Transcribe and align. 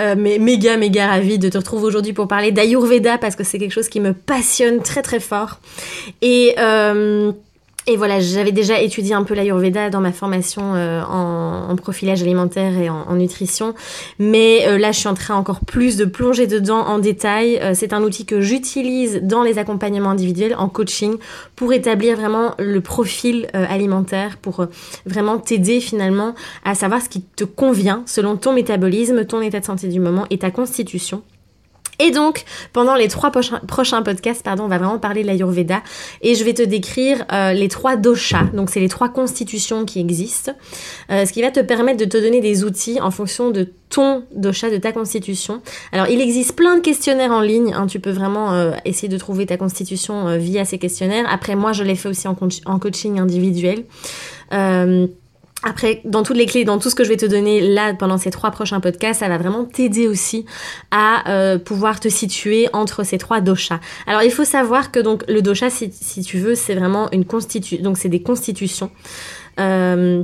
euh, 0.00 0.14
mais 0.16 0.38
méga 0.38 0.76
méga 0.76 1.08
ravie 1.08 1.38
de 1.38 1.48
te 1.48 1.58
retrouver 1.58 1.84
aujourd'hui 1.84 2.12
pour 2.12 2.28
parler 2.28 2.52
d'Ayurveda 2.52 3.18
parce 3.18 3.36
que 3.36 3.44
c'est 3.44 3.58
quelque 3.58 3.72
chose 3.72 3.88
qui 3.88 4.00
me 4.00 4.12
passionne 4.12 4.82
très 4.82 5.02
très 5.02 5.20
fort. 5.20 5.60
Et 6.22 6.54
euh, 6.58 7.32
et 7.88 7.96
voilà, 7.96 8.20
j'avais 8.20 8.52
déjà 8.52 8.80
étudié 8.82 9.14
un 9.14 9.24
peu 9.24 9.32
l'Ayurveda 9.32 9.88
dans 9.88 10.00
ma 10.00 10.12
formation 10.12 10.74
euh, 10.74 11.00
en, 11.02 11.74
profilage 11.76 12.20
alimentaire 12.22 12.76
et 12.76 12.90
en, 12.90 13.14
nutrition, 13.14 13.74
mais 14.18 14.66
euh, 14.66 14.76
là 14.76 14.92
je 14.92 14.98
suis 14.98 15.08
en 15.08 15.14
train 15.14 15.36
encore 15.36 15.60
plus 15.60 15.96
de 15.96 16.04
plonger 16.04 16.46
dedans 16.46 16.80
en 16.80 16.98
détail. 16.98 17.58
Euh, 17.62 17.72
c'est 17.74 17.94
un 17.94 18.02
outil 18.02 18.26
que 18.26 18.42
j'utilise 18.42 19.20
dans 19.22 19.42
les 19.42 19.58
accompagnements 19.58 20.10
individuels, 20.10 20.54
en 20.58 20.68
coaching, 20.68 21.16
pour 21.56 21.72
établir 21.72 22.16
vraiment 22.16 22.54
le 22.58 22.80
profil 22.82 23.48
alimentaire, 23.54 24.36
pour 24.36 24.66
vraiment 25.06 25.38
t'aider 25.38 25.80
finalement 25.80 26.34
à 26.64 26.74
savoir 26.74 27.00
ce 27.00 27.08
qui 27.08 27.22
te 27.22 27.44
convient 27.44 28.02
selon 28.04 28.36
ton 28.36 28.52
métabolisme, 28.52 29.24
ton 29.24 29.40
état 29.40 29.60
de 29.60 29.64
santé 29.64 29.88
du 29.88 30.00
moment 30.00 30.26
et 30.28 30.38
ta 30.38 30.50
constitution. 30.50 31.22
Et 31.98 32.10
donc, 32.12 32.44
pendant 32.72 32.94
les 32.94 33.08
trois 33.08 33.30
prochains, 33.32 34.02
podcasts, 34.02 34.44
pardon, 34.44 34.64
on 34.64 34.68
va 34.68 34.78
vraiment 34.78 34.98
parler 34.98 35.22
de 35.22 35.26
l'Ayurveda 35.26 35.82
et 36.22 36.36
je 36.36 36.44
vais 36.44 36.54
te 36.54 36.62
décrire 36.62 37.24
euh, 37.32 37.52
les 37.52 37.68
trois 37.68 37.96
doshas. 37.96 38.44
Donc, 38.54 38.70
c'est 38.70 38.80
les 38.80 38.88
trois 38.88 39.08
constitutions 39.08 39.84
qui 39.84 39.98
existent, 39.98 40.52
euh, 41.10 41.26
ce 41.26 41.32
qui 41.32 41.42
va 41.42 41.50
te 41.50 41.60
permettre 41.60 41.98
de 41.98 42.04
te 42.04 42.16
donner 42.16 42.40
des 42.40 42.62
outils 42.62 43.00
en 43.00 43.10
fonction 43.10 43.50
de 43.50 43.68
ton 43.90 44.22
dosha, 44.32 44.70
de 44.70 44.76
ta 44.76 44.92
constitution. 44.92 45.60
Alors, 45.92 46.06
il 46.08 46.20
existe 46.20 46.54
plein 46.54 46.76
de 46.76 46.80
questionnaires 46.80 47.32
en 47.32 47.40
ligne. 47.40 47.74
Hein, 47.74 47.86
tu 47.86 47.98
peux 47.98 48.12
vraiment 48.12 48.52
euh, 48.52 48.72
essayer 48.84 49.08
de 49.08 49.18
trouver 49.18 49.46
ta 49.46 49.56
constitution 49.56 50.38
via 50.38 50.64
ces 50.64 50.78
questionnaires. 50.78 51.26
Après, 51.28 51.56
moi, 51.56 51.72
je 51.72 51.82
l'ai 51.82 51.96
fait 51.96 52.08
aussi 52.08 52.28
en, 52.28 52.36
en 52.66 52.78
coaching 52.78 53.18
individuel. 53.18 53.84
Après, 55.64 56.00
dans 56.04 56.22
toutes 56.22 56.36
les 56.36 56.46
clés, 56.46 56.64
dans 56.64 56.78
tout 56.78 56.88
ce 56.88 56.94
que 56.94 57.02
je 57.02 57.08
vais 57.08 57.16
te 57.16 57.26
donner 57.26 57.60
là 57.60 57.92
pendant 57.92 58.16
ces 58.16 58.30
trois 58.30 58.52
prochains 58.52 58.78
podcasts, 58.78 59.20
ça 59.20 59.28
va 59.28 59.38
vraiment 59.38 59.64
t'aider 59.64 60.06
aussi 60.06 60.46
à 60.92 61.28
euh, 61.28 61.58
pouvoir 61.58 61.98
te 61.98 62.08
situer 62.08 62.68
entre 62.72 63.04
ces 63.04 63.18
trois 63.18 63.40
doshas. 63.40 63.80
Alors, 64.06 64.22
il 64.22 64.30
faut 64.30 64.44
savoir 64.44 64.92
que 64.92 65.00
donc 65.00 65.24
le 65.28 65.42
dosha, 65.42 65.68
si, 65.68 65.90
tu 65.90 66.38
veux, 66.38 66.54
c'est 66.54 66.74
vraiment 66.74 67.10
une 67.10 67.24
constitution, 67.24 67.82
donc 67.82 67.98
c'est 67.98 68.08
des 68.08 68.22
constitutions. 68.22 68.90
Euh, 69.58 70.22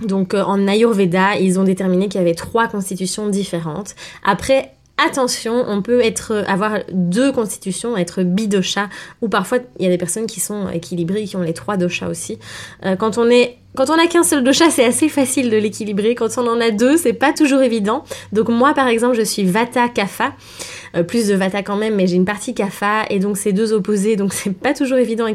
donc 0.00 0.34
euh, 0.34 0.42
en 0.42 0.66
Ayurveda, 0.66 1.36
ils 1.36 1.60
ont 1.60 1.64
déterminé 1.64 2.08
qu'il 2.08 2.20
y 2.20 2.24
avait 2.24 2.34
trois 2.34 2.66
constitutions 2.66 3.28
différentes. 3.28 3.94
Après, 4.24 4.73
Attention, 4.96 5.64
on 5.66 5.82
peut 5.82 6.00
être, 6.00 6.44
avoir 6.46 6.78
deux 6.92 7.32
constitutions, 7.32 7.96
être 7.96 8.22
bidosha, 8.22 8.88
ou 9.22 9.28
parfois 9.28 9.58
il 9.80 9.84
y 9.84 9.88
a 9.88 9.90
des 9.90 9.98
personnes 9.98 10.26
qui 10.26 10.38
sont 10.38 10.68
équilibrées, 10.68 11.24
qui 11.24 11.34
ont 11.34 11.42
les 11.42 11.52
trois 11.52 11.76
doshas 11.76 12.08
aussi. 12.08 12.38
Euh, 12.84 12.94
quand 12.94 13.18
on 13.18 13.28
est 13.28 13.58
quand 13.74 13.90
on 13.90 13.94
a 13.94 14.06
qu'un 14.06 14.22
seul 14.22 14.44
dosha, 14.44 14.70
c'est 14.70 14.84
assez 14.84 15.08
facile 15.08 15.50
de 15.50 15.56
l'équilibrer. 15.56 16.14
Quand 16.14 16.38
on 16.38 16.46
en 16.46 16.60
a 16.60 16.70
deux, 16.70 16.96
c'est 16.96 17.12
pas 17.12 17.32
toujours 17.32 17.60
évident. 17.60 18.04
Donc 18.32 18.48
moi, 18.48 18.72
par 18.72 18.86
exemple, 18.86 19.16
je 19.16 19.22
suis 19.22 19.42
Vata 19.42 19.88
Kapha, 19.88 20.32
euh, 20.94 21.02
plus 21.02 21.26
de 21.26 21.34
Vata 21.34 21.64
quand 21.64 21.76
même, 21.76 21.96
mais 21.96 22.06
j'ai 22.06 22.14
une 22.14 22.24
partie 22.24 22.54
Kapha, 22.54 23.04
et 23.10 23.18
donc 23.18 23.36
c'est 23.36 23.52
deux 23.52 23.72
opposés, 23.72 24.14
donc 24.14 24.32
c'est 24.32 24.56
pas 24.56 24.74
toujours 24.74 24.98
évident 24.98 25.26
à 25.26 25.32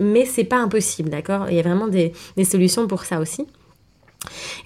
mais 0.00 0.24
c'est 0.24 0.44
pas 0.44 0.56
impossible, 0.56 1.10
d'accord? 1.10 1.46
Il 1.50 1.56
y 1.56 1.60
a 1.60 1.62
vraiment 1.62 1.88
des 1.88 2.14
solutions 2.44 2.86
pour 2.86 3.04
ça 3.04 3.20
aussi. 3.20 3.46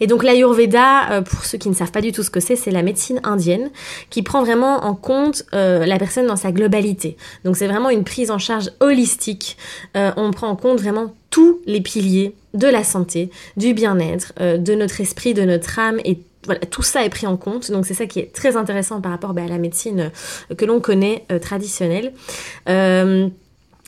Et 0.01 0.07
donc 0.07 0.23
l'Ayurveda, 0.23 1.11
euh, 1.11 1.23
pour 1.23 1.45
ceux 1.45 1.59
qui 1.59 1.69
ne 1.69 1.75
savent 1.75 1.91
pas 1.91 2.01
du 2.01 2.13
tout 2.13 2.23
ce 2.23 2.31
que 2.31 2.41
c'est, 2.41 2.57
c'est 2.57 2.71
la 2.71 2.83
médecine 2.83 3.21
indienne 3.25 3.71
qui 4.11 4.23
prend 4.23 4.43
vraiment 4.43 4.85
en 4.85 4.95
compte 4.95 5.45
euh, 5.55 5.87
la 5.87 5.99
personne 5.99 6.27
dans 6.27 6.37
sa 6.37 6.53
globalité. 6.53 7.17
Donc 7.45 7.57
c'est 7.57 7.67
vraiment 7.67 7.91
une 7.91 8.05
prise 8.05 8.31
en 8.31 8.39
charge 8.39 8.71
holistique. 8.81 9.57
Euh, 9.97 10.13
on 10.17 10.31
prend 10.31 10.49
en 10.49 10.57
compte 10.57 10.81
vraiment 10.81 11.15
tous 11.31 11.61
les 11.67 11.81
piliers 11.81 12.35
de 12.55 12.67
la 12.67 12.83
santé, 12.83 13.31
du 13.57 13.75
bien-être, 13.75 14.33
de 14.39 14.75
notre 14.75 15.01
esprit, 15.01 15.35
de 15.35 15.43
notre 15.43 15.79
âme 15.79 16.01
et 16.05 16.21
voilà, 16.45 16.61
tout 16.61 16.83
ça 16.83 17.05
est 17.05 17.11
pris 17.11 17.27
en 17.27 17.37
compte, 17.37 17.71
donc 17.71 17.85
c'est 17.85 17.93
ça 17.93 18.07
qui 18.07 18.21
est 18.21 18.33
très 18.33 18.57
intéressant 18.57 19.03
par 19.03 19.13
rapport 19.13 19.35
bah, 19.35 19.43
à 19.45 19.49
la 19.49 19.59
médecine 19.59 20.11
que 20.57 20.65
l'on 20.65 20.81
connaît 20.81 21.27
traditionnelle. 21.43 22.15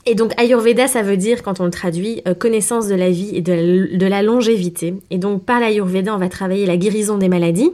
Et 0.06 0.14
donc 0.14 0.32
Ayurveda, 0.38 0.88
ça 0.88 1.02
veut 1.02 1.18
dire, 1.18 1.42
quand 1.42 1.60
on 1.60 1.64
le 1.64 1.70
traduit, 1.70 2.22
euh, 2.26 2.32
connaissance 2.34 2.88
de 2.88 2.94
la 2.94 3.10
vie 3.10 3.36
et 3.36 3.42
de 3.42 4.06
la, 4.06 4.22
longévité. 4.22 4.94
Et 5.10 5.18
donc 5.18 5.44
par 5.44 5.60
l'Ayurveda, 5.60 6.14
on 6.14 6.18
va 6.18 6.28
travailler 6.28 6.64
la 6.64 6.76
guérison 6.76 7.18
des 7.18 7.28
maladies, 7.28 7.70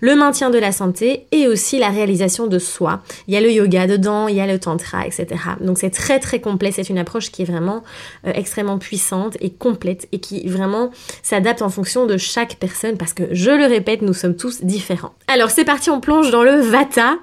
le 0.00 0.14
maintien 0.14 0.50
de 0.50 0.58
la 0.58 0.72
santé 0.72 1.26
et 1.32 1.48
aussi 1.48 1.78
la 1.78 1.88
réalisation 1.88 2.46
de 2.46 2.58
soi. 2.58 3.02
Il 3.28 3.34
y 3.34 3.36
a 3.36 3.40
le 3.40 3.50
yoga 3.50 3.86
dedans, 3.86 4.28
il 4.28 4.36
y 4.36 4.40
a 4.40 4.46
le 4.46 4.58
tantra, 4.58 5.06
etc. 5.06 5.26
Donc 5.60 5.78
c'est 5.78 5.90
très 5.90 6.18
très 6.18 6.40
complet, 6.40 6.70
c'est 6.70 6.88
une 6.88 6.98
approche 6.98 7.30
qui 7.30 7.42
est 7.42 7.46
vraiment 7.46 7.82
euh, 8.26 8.32
extrêmement 8.34 8.78
puissante 8.78 9.36
et 9.40 9.50
complète 9.50 10.08
et 10.12 10.18
qui 10.18 10.48
vraiment 10.48 10.90
s'adapte 11.22 11.60
en 11.60 11.68
fonction 11.68 12.06
de 12.06 12.16
chaque 12.16 12.56
personne 12.56 12.96
parce 12.96 13.12
que, 13.12 13.24
je 13.32 13.50
le 13.50 13.66
répète, 13.66 14.00
nous 14.00 14.14
sommes 14.14 14.36
tous 14.36 14.62
différents. 14.64 15.12
Alors 15.28 15.50
c'est 15.50 15.64
parti, 15.64 15.90
on 15.90 16.00
plonge 16.00 16.30
dans 16.30 16.42
le 16.42 16.60
Vata. 16.60 17.16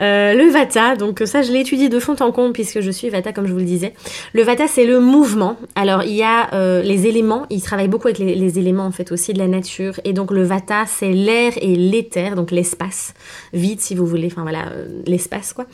Euh, 0.00 0.34
le 0.34 0.48
Vata, 0.50 0.96
donc 0.96 1.22
ça 1.24 1.42
je 1.42 1.52
l'ai 1.52 1.60
étudié 1.60 1.88
de 1.88 1.98
fond 2.00 2.16
en 2.20 2.32
comble 2.32 2.52
puisque 2.52 2.80
je 2.80 2.90
suis 2.90 3.08
Vata 3.08 3.32
comme 3.32 3.46
je 3.46 3.52
vous 3.52 3.58
le 3.58 3.64
disais. 3.64 3.94
Le 4.32 4.42
Vata, 4.42 4.66
c'est 4.68 4.84
le 4.84 5.00
mouvement. 5.00 5.56
Alors, 5.74 6.02
il 6.02 6.14
y 6.14 6.22
a 6.22 6.52
euh, 6.54 6.82
les 6.82 7.06
éléments. 7.06 7.46
Il 7.50 7.62
travaille 7.62 7.88
beaucoup 7.88 8.08
avec 8.08 8.18
les, 8.18 8.58
éléments, 8.58 8.84
en 8.84 8.92
fait, 8.92 9.12
aussi 9.12 9.32
de 9.32 9.38
la 9.38 9.48
nature. 9.48 10.00
Et 10.04 10.12
donc, 10.12 10.30
le 10.30 10.42
Vata, 10.42 10.84
c'est 10.86 11.12
l'air 11.12 11.52
et 11.60 11.74
l'éther, 11.74 12.34
donc 12.36 12.50
l'espace. 12.50 13.14
Vide, 13.52 13.80
si 13.80 13.94
vous 13.94 14.06
voulez. 14.06 14.28
Enfin, 14.28 14.42
voilà, 14.42 14.68
euh, 14.68 14.86
l'espace, 15.06 15.52
quoi. 15.52 15.66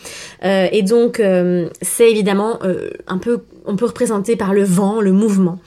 Euh, 0.45 0.69
et 0.73 0.83
donc, 0.83 1.23
c'est 1.83 2.11
évidemment 2.11 2.59
un 3.07 3.19
peu 3.19 3.43
on 3.67 3.77
peut 3.77 3.87
représenter 3.87 4.37
par 4.37 4.55
le 4.55 4.65
vent, 4.65 5.01
le 5.01 5.13
mouvement. 5.13 5.59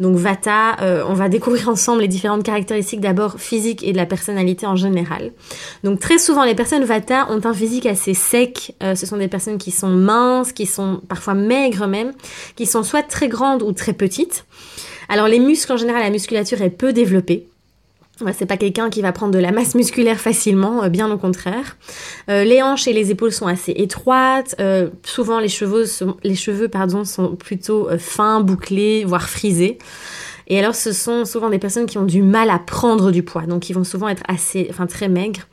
Donc 0.00 0.16
Vata, 0.16 0.76
euh, 0.82 1.04
on 1.08 1.14
va 1.14 1.28
découvrir 1.28 1.68
ensemble 1.68 2.02
les 2.02 2.08
différentes 2.08 2.42
caractéristiques 2.42 3.00
d'abord 3.00 3.38
physiques 3.38 3.82
et 3.82 3.92
de 3.92 3.96
la 3.96 4.06
personnalité 4.06 4.66
en 4.66 4.76
général. 4.76 5.32
Donc 5.84 6.00
très 6.00 6.18
souvent 6.18 6.44
les 6.44 6.54
personnes 6.54 6.84
Vata 6.84 7.28
ont 7.30 7.40
un 7.44 7.54
physique 7.54 7.86
assez 7.86 8.14
sec. 8.14 8.74
Euh, 8.82 8.94
ce 8.94 9.06
sont 9.06 9.16
des 9.16 9.28
personnes 9.28 9.58
qui 9.58 9.70
sont 9.70 9.88
minces, 9.88 10.52
qui 10.52 10.66
sont 10.66 11.00
parfois 11.08 11.34
maigres 11.34 11.86
même, 11.86 12.12
qui 12.56 12.66
sont 12.66 12.82
soit 12.82 13.02
très 13.02 13.28
grandes 13.28 13.62
ou 13.62 13.72
très 13.72 13.92
petites. 13.92 14.44
Alors 15.08 15.28
les 15.28 15.38
muscles 15.38 15.72
en 15.72 15.76
général, 15.76 16.02
la 16.02 16.10
musculature 16.10 16.60
est 16.62 16.70
peu 16.70 16.92
développée. 16.92 17.48
C'est 18.32 18.46
pas 18.46 18.56
quelqu'un 18.56 18.88
qui 18.88 19.02
va 19.02 19.12
prendre 19.12 19.34
de 19.34 19.38
la 19.38 19.52
masse 19.52 19.74
musculaire 19.74 20.18
facilement, 20.18 20.82
euh, 20.82 20.88
bien 20.88 21.10
au 21.10 21.18
contraire. 21.18 21.76
Euh, 22.30 22.44
les 22.44 22.62
hanches 22.62 22.88
et 22.88 22.94
les 22.94 23.10
épaules 23.10 23.32
sont 23.32 23.46
assez 23.46 23.72
étroites. 23.72 24.54
Euh, 24.58 24.88
souvent, 25.04 25.38
les 25.38 25.48
cheveux, 25.48 25.84
sont, 25.84 27.36
plutôt 27.36 27.88
fins, 27.98 28.40
bouclés, 28.40 29.04
voire 29.04 29.28
frisés. 29.28 29.76
Et 30.48 30.58
alors, 30.58 30.74
ce 30.74 30.92
sont 30.92 31.26
souvent 31.26 31.50
des 31.50 31.58
personnes 31.58 31.86
qui 31.86 31.98
ont 31.98 32.04
du 32.04 32.22
mal 32.22 32.48
à 32.48 32.58
prendre 32.58 33.10
du 33.10 33.22
poids, 33.22 33.42
donc 33.42 33.68
ils 33.68 33.72
vont 33.72 33.84
souvent 33.84 34.08
être 34.08 34.22
assez, 34.28 34.68
enfin 34.70 34.86
très 34.86 35.08
maigres 35.08 35.48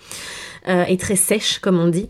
et 0.68 0.96
très 0.98 1.16
sèches, 1.16 1.58
comme 1.60 1.80
on 1.80 1.88
dit. 1.88 2.10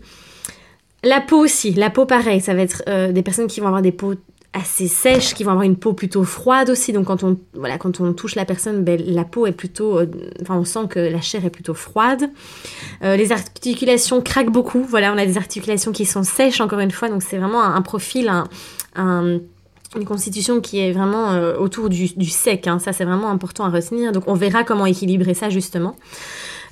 La 1.02 1.22
peau 1.22 1.38
aussi, 1.38 1.72
la 1.72 1.88
peau 1.88 2.04
pareil, 2.04 2.42
ça 2.42 2.52
va 2.54 2.60
être 2.60 3.10
des 3.10 3.22
personnes 3.22 3.46
qui 3.46 3.60
vont 3.60 3.66
avoir 3.66 3.80
des 3.80 3.90
peaux 3.90 4.14
assez 4.54 4.86
sèches, 4.86 5.34
qui 5.34 5.42
vont 5.42 5.50
avoir 5.50 5.64
une 5.64 5.76
peau 5.76 5.92
plutôt 5.92 6.22
froide 6.24 6.70
aussi. 6.70 6.92
Donc 6.92 7.06
quand 7.06 7.24
on, 7.24 7.36
voilà, 7.54 7.76
quand 7.76 8.00
on 8.00 8.12
touche 8.12 8.36
la 8.36 8.44
personne, 8.44 8.84
ben, 8.84 9.02
la 9.04 9.24
peau 9.24 9.46
est 9.46 9.52
plutôt... 9.52 9.98
Euh, 9.98 10.06
enfin, 10.40 10.56
on 10.56 10.64
sent 10.64 10.86
que 10.88 11.00
la 11.00 11.20
chair 11.20 11.44
est 11.44 11.50
plutôt 11.50 11.74
froide. 11.74 12.30
Euh, 13.02 13.16
les 13.16 13.32
articulations 13.32 14.22
craquent 14.22 14.52
beaucoup. 14.52 14.84
Voilà, 14.88 15.12
on 15.12 15.18
a 15.18 15.26
des 15.26 15.36
articulations 15.36 15.92
qui 15.92 16.06
sont 16.06 16.22
sèches, 16.22 16.60
encore 16.60 16.78
une 16.78 16.92
fois. 16.92 17.08
Donc 17.08 17.22
c'est 17.22 17.36
vraiment 17.36 17.62
un, 17.62 17.82
profil, 17.82 18.30
un, 18.94 19.40
une 19.96 20.04
constitution 20.04 20.60
qui 20.60 20.78
est 20.78 20.92
vraiment 20.92 21.32
euh, 21.32 21.56
autour 21.56 21.88
du, 21.88 22.06
sec. 22.28 22.68
Hein. 22.68 22.78
Ça, 22.78 22.92
c'est 22.92 23.04
vraiment 23.04 23.30
important 23.30 23.64
à 23.64 23.70
retenir. 23.70 24.12
Donc 24.12 24.28
on 24.28 24.34
verra 24.34 24.62
comment 24.62 24.86
équilibrer 24.86 25.34
ça, 25.34 25.50
justement. 25.50 25.96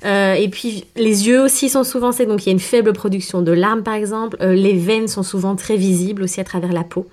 Euh, 0.05 0.33
et 0.33 0.49
puis 0.49 0.85
les 0.95 1.27
yeux 1.27 1.41
aussi 1.41 1.69
sont 1.69 1.83
souvent 1.83 2.11
secs, 2.11 2.27
donc 2.27 2.43
il 2.43 2.47
y 2.47 2.49
a 2.49 2.53
une 2.53 2.59
faible 2.59 2.93
production 2.93 3.41
de 3.41 3.51
larmes 3.51 3.83
par 3.83 3.93
exemple. 3.93 4.37
Euh, 4.41 4.53
les 4.53 4.73
veines 4.73 5.07
sont 5.07 5.23
souvent 5.23 5.55
très 5.55 5.77
visibles 5.77 6.23
aussi 6.23 6.41
à 6.41 6.43
travers 6.43 6.73
la 6.73 6.83
peau. 6.83 7.07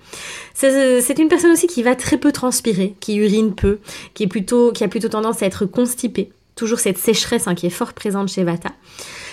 C'est 0.54 1.18
une 1.18 1.28
personne 1.28 1.52
aussi 1.52 1.66
qui 1.66 1.82
va 1.82 1.94
très 1.94 2.18
peu 2.18 2.32
transpirer, 2.32 2.94
qui 3.00 3.16
urine 3.16 3.54
peu, 3.54 3.78
qui, 4.14 4.24
est 4.24 4.26
plutôt, 4.26 4.72
qui 4.72 4.84
a 4.84 4.88
plutôt 4.88 5.08
tendance 5.08 5.42
à 5.42 5.46
être 5.46 5.64
constipée. 5.64 6.30
Toujours 6.56 6.80
cette 6.80 6.98
sécheresse 6.98 7.46
hein, 7.46 7.54
qui 7.54 7.66
est 7.66 7.70
fort 7.70 7.92
présente 7.94 8.28
chez 8.28 8.44
Vata. 8.44 8.70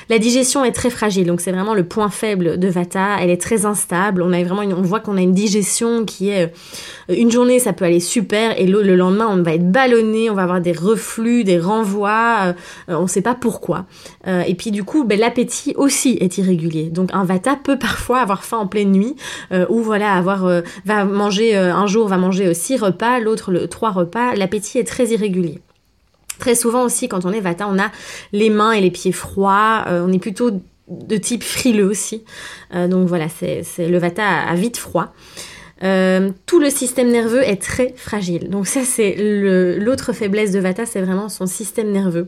La 0.10 0.20
digestion 0.20 0.64
est 0.64 0.72
très 0.72 0.90
fragile, 0.90 1.28
donc 1.28 1.42
c'est 1.42 1.52
vraiment 1.52 1.74
le 1.74 1.84
point 1.84 2.10
faible 2.10 2.58
de 2.58 2.68
Vata. 2.70 3.18
Elle 3.20 3.30
est 3.30 3.42
très 3.42 3.66
instable. 3.66 4.22
On 4.22 4.32
a 4.32 4.42
vraiment, 4.42 4.62
on 4.62 4.82
voit 4.82 5.02
qu'on 5.02 5.18
a 5.18 5.22
une 5.22 5.34
digestion 5.34 6.06
qui 6.06 6.30
est 6.30 6.54
euh, 7.10 7.16
une 7.16 7.30
journée, 7.30 7.60
ça 7.60 7.74
peut 7.74 7.84
aller 7.84 8.00
super, 8.00 8.58
et 8.60 8.68
le, 8.68 8.96
lendemain, 8.96 9.28
on 9.30 9.44
va 9.44 9.54
être 9.54 9.70
ballonné, 9.70 10.30
on 10.30 10.34
va 10.34 10.44
avoir 10.44 10.62
des 10.62 10.72
reflux, 10.72 11.44
des 11.44 11.60
renvois. 11.60 12.56
Euh, 12.90 12.96
on 12.96 13.04
ne 13.04 13.08
sait 13.08 13.22
pas 13.22 13.36
pourquoi. 13.36 13.86
et 14.26 14.56
puis 14.56 14.72
du 14.72 14.84
coup, 14.84 15.04
ben, 15.04 15.20
l'appétit 15.20 15.74
aussi 15.76 16.18
est 16.22 16.38
irrégulier. 16.38 16.90
Donc 16.90 17.10
un 17.14 17.26
Vata 17.26 17.58
peut 17.62 17.78
parfois 17.78 18.20
avoir 18.20 18.44
faim 18.44 18.58
en 18.58 18.68
pleine 18.68 18.92
nuit, 18.92 19.16
ou 19.70 19.82
voilà, 19.82 20.14
avoir 20.14 20.62
va 20.86 21.06
manger 21.06 21.56
un 21.56 21.88
jour, 21.88 22.08
va 22.08 22.18
manger 22.18 22.54
six 22.54 22.78
repas, 22.78 23.20
l'autre 23.20 23.52
le 23.52 23.68
trois 23.68 23.92
repas. 23.92 24.36
L'appétit 24.36 24.80
est 24.80 24.88
très 24.88 25.08
irrégulier. 25.08 25.62
Très 26.40 26.56
souvent 26.56 26.84
aussi, 26.84 27.08
quand 27.08 27.26
on 27.26 27.32
est 27.32 27.40
Vata, 27.40 27.68
on 27.68 27.80
a 27.80 27.92
les 28.32 28.50
mains 28.50 28.72
et 28.72 28.82
les 28.82 28.92
pieds 28.92 29.12
froids. 29.12 29.86
Euh, 29.88 30.06
on 30.08 30.12
est 30.12 30.20
plutôt 30.20 30.52
de 30.88 31.18
type 31.18 31.44
frileux 31.44 31.88
aussi. 31.88 32.24
Euh, 32.74 32.88
donc 32.88 33.08
voilà, 33.08 33.28
c'est 33.30 33.64
le 33.80 33.98
Vata 33.98 34.24
a, 34.26 34.56
vite 34.56 34.78
froid. 34.78 35.14
Euh, 35.84 36.32
tout 36.48 36.60
le 36.60 36.72
système 36.72 37.10
nerveux 37.10 37.44
est 37.44 37.62
très 37.62 37.94
fragile. 37.96 38.50
Donc 38.50 38.68
ça, 38.68 38.82
c'est 38.84 39.16
l'autre 39.80 40.14
faiblesse 40.14 40.52
de 40.52 40.60
Vata, 40.60 40.86
c'est 40.86 41.02
vraiment 41.02 41.30
son 41.30 41.46
système 41.46 41.92
nerveux. 41.92 42.28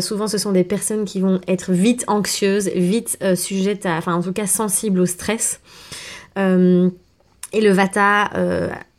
souvent, 0.00 0.28
ce 0.28 0.38
sont 0.38 0.52
des 0.52 0.64
personnes 0.64 1.04
qui 1.04 1.20
vont 1.20 1.40
être 1.48 1.72
vite 1.72 2.04
anxieuses, 2.06 2.68
vite 2.74 3.18
sujettes 3.34 3.86
à, 3.86 3.96
enfin 3.96 4.14
en 4.14 4.22
tout 4.22 4.32
cas 4.32 4.46
sensibles 4.46 5.00
au 5.00 5.06
stress. 5.06 5.60
et 6.36 6.40
le 6.40 7.70
Vata 7.70 8.30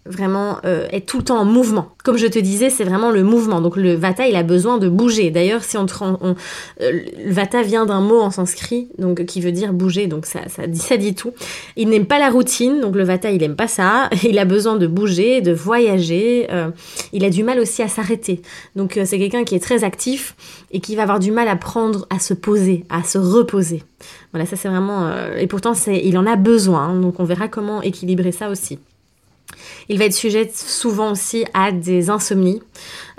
vraiment 0.05 0.57
euh, 0.65 0.87
est 0.91 1.07
tout 1.07 1.19
le 1.19 1.23
temps 1.23 1.39
en 1.39 1.45
mouvement. 1.45 1.89
Comme 2.03 2.17
je 2.17 2.25
te 2.25 2.39
disais, 2.39 2.69
c'est 2.71 2.83
vraiment 2.83 3.11
le 3.11 3.23
mouvement. 3.23 3.61
Donc 3.61 3.77
le 3.77 3.93
vata, 3.93 4.27
il 4.27 4.35
a 4.35 4.41
besoin 4.41 4.79
de 4.79 4.89
bouger. 4.89 5.29
D'ailleurs, 5.29 5.63
si 5.63 5.77
on, 5.77 5.85
on 6.01 6.35
euh, 6.81 7.01
le 7.23 7.31
vata 7.31 7.61
vient 7.61 7.85
d'un 7.85 8.01
mot 8.01 8.19
en 8.19 8.31
sanskrit, 8.31 8.89
donc 8.97 9.25
qui 9.25 9.41
veut 9.41 9.51
dire 9.51 9.73
bouger. 9.73 10.07
Donc 10.07 10.25
ça, 10.25 10.39
dit 10.67 10.79
ça 10.79 10.97
dit 10.97 11.13
tout. 11.13 11.33
Il 11.75 11.89
n'aime 11.89 12.07
pas 12.07 12.17
la 12.17 12.29
routine. 12.29 12.81
Donc 12.81 12.95
le 12.95 13.03
vata, 13.03 13.29
il 13.31 13.43
aime 13.43 13.55
pas 13.55 13.67
ça. 13.67 14.09
Il 14.23 14.39
a 14.39 14.45
besoin 14.45 14.77
de 14.77 14.87
bouger, 14.87 15.41
de 15.41 15.51
voyager. 15.51 16.47
Euh, 16.51 16.69
il 17.11 17.25
a 17.25 17.29
du 17.29 17.43
mal 17.43 17.59
aussi 17.59 17.81
à 17.81 17.87
s'arrêter. 17.87 18.41
Donc 18.75 18.97
c'est 19.03 19.17
quelqu'un 19.17 19.43
qui 19.43 19.55
est 19.55 19.59
très 19.59 19.83
actif 19.83 20.35
et 20.71 20.79
qui 20.79 20.95
va 20.95 21.03
avoir 21.03 21.19
du 21.19 21.31
mal 21.31 21.47
à 21.49 21.55
prendre, 21.55 22.07
à 22.09 22.19
se 22.19 22.33
poser, 22.33 22.85
à 22.89 23.03
se 23.03 23.17
reposer. 23.17 23.83
Voilà, 24.31 24.45
ça 24.45 24.55
c'est 24.55 24.69
vraiment. 24.69 25.11
et 25.37 25.47
pourtant, 25.47 25.73
c'est, 25.73 26.01
il 26.03 26.17
en 26.17 26.25
a 26.25 26.37
besoin. 26.37 26.95
Donc 26.95 27.19
on 27.19 27.25
verra 27.25 27.49
comment 27.49 27.81
équilibrer 27.81 28.31
ça 28.31 28.49
aussi. 28.49 28.79
Il 29.89 29.97
va 29.97 30.05
être 30.05 30.13
sujet 30.13 30.49
souvent 30.53 31.11
aussi 31.11 31.45
à 31.53 31.71
des 31.71 32.09
insomnies. 32.09 32.61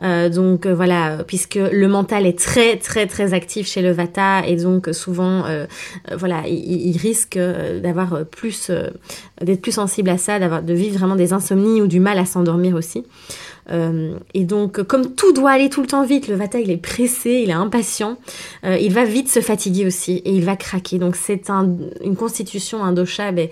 Euh, 0.02 0.28
donc 0.28 0.66
euh, 0.66 0.74
voilà, 0.74 1.18
puisque 1.26 1.54
le 1.54 1.86
mental 1.86 2.26
est 2.26 2.38
très 2.38 2.76
très 2.76 3.06
très 3.06 3.34
actif 3.34 3.68
chez 3.68 3.82
le 3.82 3.92
Vata 3.92 4.44
et 4.46 4.56
donc 4.56 4.88
souvent 4.92 5.44
euh, 5.46 5.66
voilà, 6.16 6.42
il, 6.48 6.96
risque 6.96 7.38
d'avoir 7.82 8.24
plus 8.26 8.70
d'être 9.40 9.62
plus 9.62 9.72
sensible 9.72 10.10
à 10.10 10.18
ça, 10.18 10.38
de 10.38 10.74
vivre 10.74 10.98
vraiment 10.98 11.16
des 11.16 11.32
insomnies 11.32 11.80
ou 11.80 11.86
du 11.86 12.00
mal 12.00 12.18
à 12.18 12.24
s'endormir 12.24 12.74
aussi. 12.74 13.04
Euh, 13.70 14.18
et 14.34 14.44
donc, 14.44 14.82
comme 14.82 15.14
tout 15.14 15.32
doit 15.32 15.52
aller 15.52 15.68
tout 15.68 15.80
le 15.80 15.86
temps 15.86 16.04
vite, 16.04 16.28
le 16.28 16.34
Vata 16.34 16.58
il 16.58 16.70
est 16.70 16.76
pressé, 16.76 17.42
il 17.44 17.50
est 17.50 17.54
impatient, 17.54 18.18
euh, 18.64 18.76
il 18.78 18.92
va 18.92 19.04
vite 19.04 19.30
se 19.30 19.40
fatiguer 19.40 19.86
aussi 19.86 20.22
et 20.24 20.32
il 20.32 20.44
va 20.44 20.56
craquer. 20.56 20.98
Donc, 20.98 21.16
c'est 21.16 21.48
une 21.48 22.16
constitution, 22.16 22.82
un 22.82 22.92
dosha. 22.92 23.32
Ben, 23.32 23.48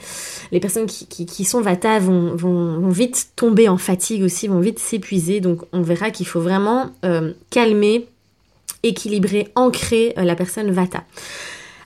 les 0.52 0.60
personnes 0.60 0.86
qui, 0.86 1.44
sont 1.44 1.60
Vata 1.60 1.98
vont, 1.98 2.34
vont, 2.34 2.88
vite 2.88 3.30
tomber 3.36 3.68
en 3.68 3.78
fatigue 3.78 4.22
aussi, 4.22 4.48
vont 4.48 4.60
vite 4.60 4.78
s'épuiser. 4.78 5.40
Donc, 5.40 5.62
on 5.72 5.82
verra 5.82 6.10
qu'il 6.10 6.26
faut 6.26 6.40
vraiment 6.40 6.90
euh, 7.04 7.32
calmer, 7.50 8.06
équilibrer, 8.82 9.48
ancrer 9.54 10.14
la 10.16 10.34
personne 10.34 10.70
Vata. 10.70 11.04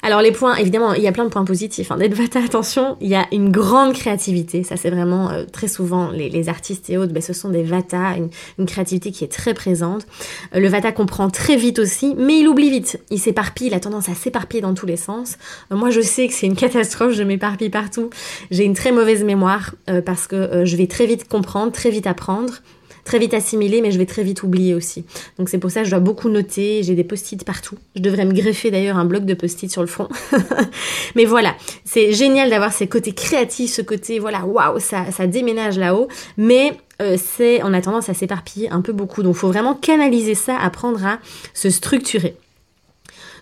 Alors 0.04 0.20
les 0.20 0.32
points, 0.32 0.56
évidemment, 0.56 0.92
il 0.92 1.02
y 1.02 1.08
a 1.08 1.12
plein 1.12 1.24
de 1.24 1.30
points 1.30 1.46
positifs. 1.46 1.90
Hein. 1.90 1.96
D'être 1.96 2.12
Vata, 2.12 2.38
attention, 2.38 2.98
il 3.00 3.08
y 3.08 3.14
a 3.14 3.26
une 3.32 3.50
grande 3.50 3.94
créativité. 3.94 4.62
Ça, 4.62 4.76
c'est 4.76 4.90
vraiment 4.90 5.30
euh, 5.30 5.44
très 5.50 5.66
souvent 5.66 6.10
les, 6.10 6.50
artistes 6.50 6.90
et 6.90 6.98
autres, 6.98 7.14
ben, 7.14 7.22
ce 7.22 7.32
sont 7.32 7.48
des 7.48 7.62
Vata, 7.62 8.16
une, 8.58 8.66
créativité 8.66 9.12
qui 9.12 9.24
est 9.24 9.32
très 9.32 9.54
présente. 9.54 10.06
Euh, 10.54 10.60
le 10.60 10.68
Vata 10.68 10.92
comprend 10.92 11.30
très 11.30 11.56
vite 11.56 11.78
aussi, 11.78 12.14
mais 12.18 12.40
il 12.40 12.48
oublie 12.48 12.68
vite. 12.68 13.00
Il 13.08 13.18
s'éparpille, 13.18 13.68
il 13.68 13.74
a 13.74 13.80
tendance 13.80 14.10
à 14.10 14.14
s'éparpiller 14.14 14.60
dans 14.60 14.74
tous 14.74 14.84
les 14.84 14.98
sens. 14.98 15.38
Euh, 15.72 15.76
moi, 15.76 15.88
je 15.88 16.02
sais 16.02 16.28
que 16.28 16.34
c'est 16.34 16.46
une 16.46 16.56
catastrophe, 16.64 17.14
je 17.14 17.22
m'éparpille 17.22 17.70
partout. 17.70 18.10
J'ai 18.50 18.64
une 18.64 18.74
très 18.74 18.92
mauvaise 18.92 19.24
mémoire 19.24 19.74
parce 20.04 20.26
que 20.26 20.66
je 20.66 20.76
vais 20.76 20.86
très 20.86 21.06
vite 21.06 21.28
comprendre, 21.28 21.72
très 21.72 21.88
vite 21.88 22.06
apprendre 22.06 22.60
très 23.04 23.18
vite 23.18 23.34
assimiler, 23.34 23.80
mais 23.80 23.90
je 23.90 23.98
vais 23.98 24.06
très 24.06 24.22
vite 24.22 24.42
oublier 24.42 24.74
aussi. 24.74 25.04
Donc 25.38 25.48
c'est 25.48 25.58
pour 25.58 25.70
ça 25.70 25.80
que 25.80 25.86
je 25.86 25.90
dois 25.90 26.00
beaucoup 26.00 26.28
noter, 26.28 26.82
j'ai 26.82 26.94
des 26.94 27.04
post-it 27.04 27.44
partout. 27.44 27.76
Je 27.94 28.00
devrais 28.00 28.24
me 28.24 28.32
greffer 28.32 28.70
d'ailleurs 28.70 28.96
un 28.96 29.04
bloc 29.04 29.24
de 29.24 29.34
post-it 29.34 29.70
sur 29.70 29.82
le 29.82 29.86
front. 29.86 30.08
mais 31.14 31.24
voilà, 31.24 31.54
c'est 31.84 32.12
génial 32.12 32.50
d'avoir 32.50 32.72
ces 32.72 32.86
côtés 32.86 33.12
créatifs, 33.12 33.72
ce 33.72 33.82
côté, 33.82 34.18
voilà, 34.18 34.44
waouh, 34.44 34.80
ça, 34.80 35.10
ça 35.10 35.26
déménage 35.26 35.78
là-haut. 35.78 36.08
Mais 36.36 36.72
euh, 37.02 37.16
c'est, 37.18 37.62
on 37.62 37.72
a 37.74 37.80
tendance 37.80 38.08
à 38.08 38.14
s'éparpiller 38.14 38.70
un 38.70 38.80
peu 38.80 38.92
beaucoup. 38.92 39.22
Donc 39.22 39.34
faut 39.34 39.48
vraiment 39.48 39.74
canaliser 39.74 40.34
ça, 40.34 40.56
apprendre 40.56 41.04
à 41.04 41.18
se 41.52 41.70
structurer. 41.70 42.36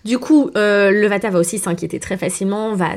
Du 0.05 0.17
coup, 0.17 0.51
euh, 0.57 0.91
le 0.91 1.07
Vata 1.07 1.29
va 1.29 1.39
aussi 1.39 1.59
s'inquiéter 1.59 1.97
très 1.99 2.17
facilement, 2.17 2.75
va, 2.75 2.89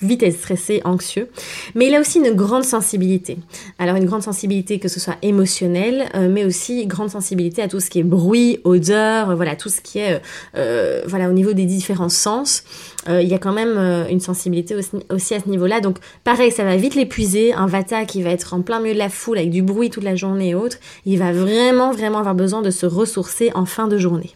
vite 0.00 0.22
être 0.22 0.36
stressé, 0.36 0.80
anxieux. 0.84 1.28
Mais 1.74 1.88
il 1.88 1.94
a 1.94 2.00
aussi 2.00 2.18
une 2.18 2.32
grande 2.32 2.62
sensibilité. 2.62 3.38
Alors 3.80 3.96
une 3.96 4.04
grande 4.04 4.22
sensibilité 4.22 4.78
que 4.78 4.86
ce 4.86 5.00
soit 5.00 5.16
émotionnelle, 5.22 6.08
euh, 6.14 6.28
mais 6.30 6.44
aussi 6.44 6.86
grande 6.86 7.10
sensibilité 7.10 7.62
à 7.62 7.68
tout 7.68 7.80
ce 7.80 7.90
qui 7.90 7.98
est 7.98 8.04
bruit, 8.04 8.60
odeur, 8.62 9.34
voilà, 9.34 9.56
tout 9.56 9.68
ce 9.68 9.80
qui 9.80 9.98
est 9.98 10.20
euh, 10.56 11.02
voilà 11.06 11.28
au 11.28 11.32
niveau 11.32 11.52
des 11.52 11.66
différents 11.66 12.08
sens. 12.08 12.62
il 13.08 13.26
y 13.26 13.34
a 13.34 13.38
quand 13.38 13.52
même 13.52 14.06
une 14.08 14.20
sensibilité 14.20 14.76
aussi, 14.76 14.90
aussi 15.10 15.34
à 15.34 15.40
ce 15.40 15.48
niveau-là. 15.48 15.80
Donc 15.80 15.98
pareil, 16.22 16.52
ça 16.52 16.62
va 16.62 16.76
vite 16.76 16.94
l'épuiser. 16.94 17.52
Un 17.54 17.66
Vata 17.66 18.04
qui 18.04 18.22
va 18.22 18.30
être 18.30 18.54
en 18.54 18.62
plein 18.62 18.78
milieu 18.78 18.94
de 18.94 18.98
la 18.98 19.08
foule 19.08 19.38
avec 19.38 19.50
du 19.50 19.62
bruit 19.62 19.90
toute 19.90 20.04
la 20.04 20.14
journée 20.14 20.50
et 20.50 20.54
autres, 20.54 20.78
il 21.06 21.18
va 21.18 21.32
vraiment, 21.32 21.92
vraiment 21.92 22.18
avoir 22.18 22.36
besoin 22.36 22.62
de 22.62 22.70
se 22.70 22.86
ressourcer 22.86 23.50
en 23.54 23.64
fin 23.64 23.88
de 23.88 23.98
journée. 23.98 24.30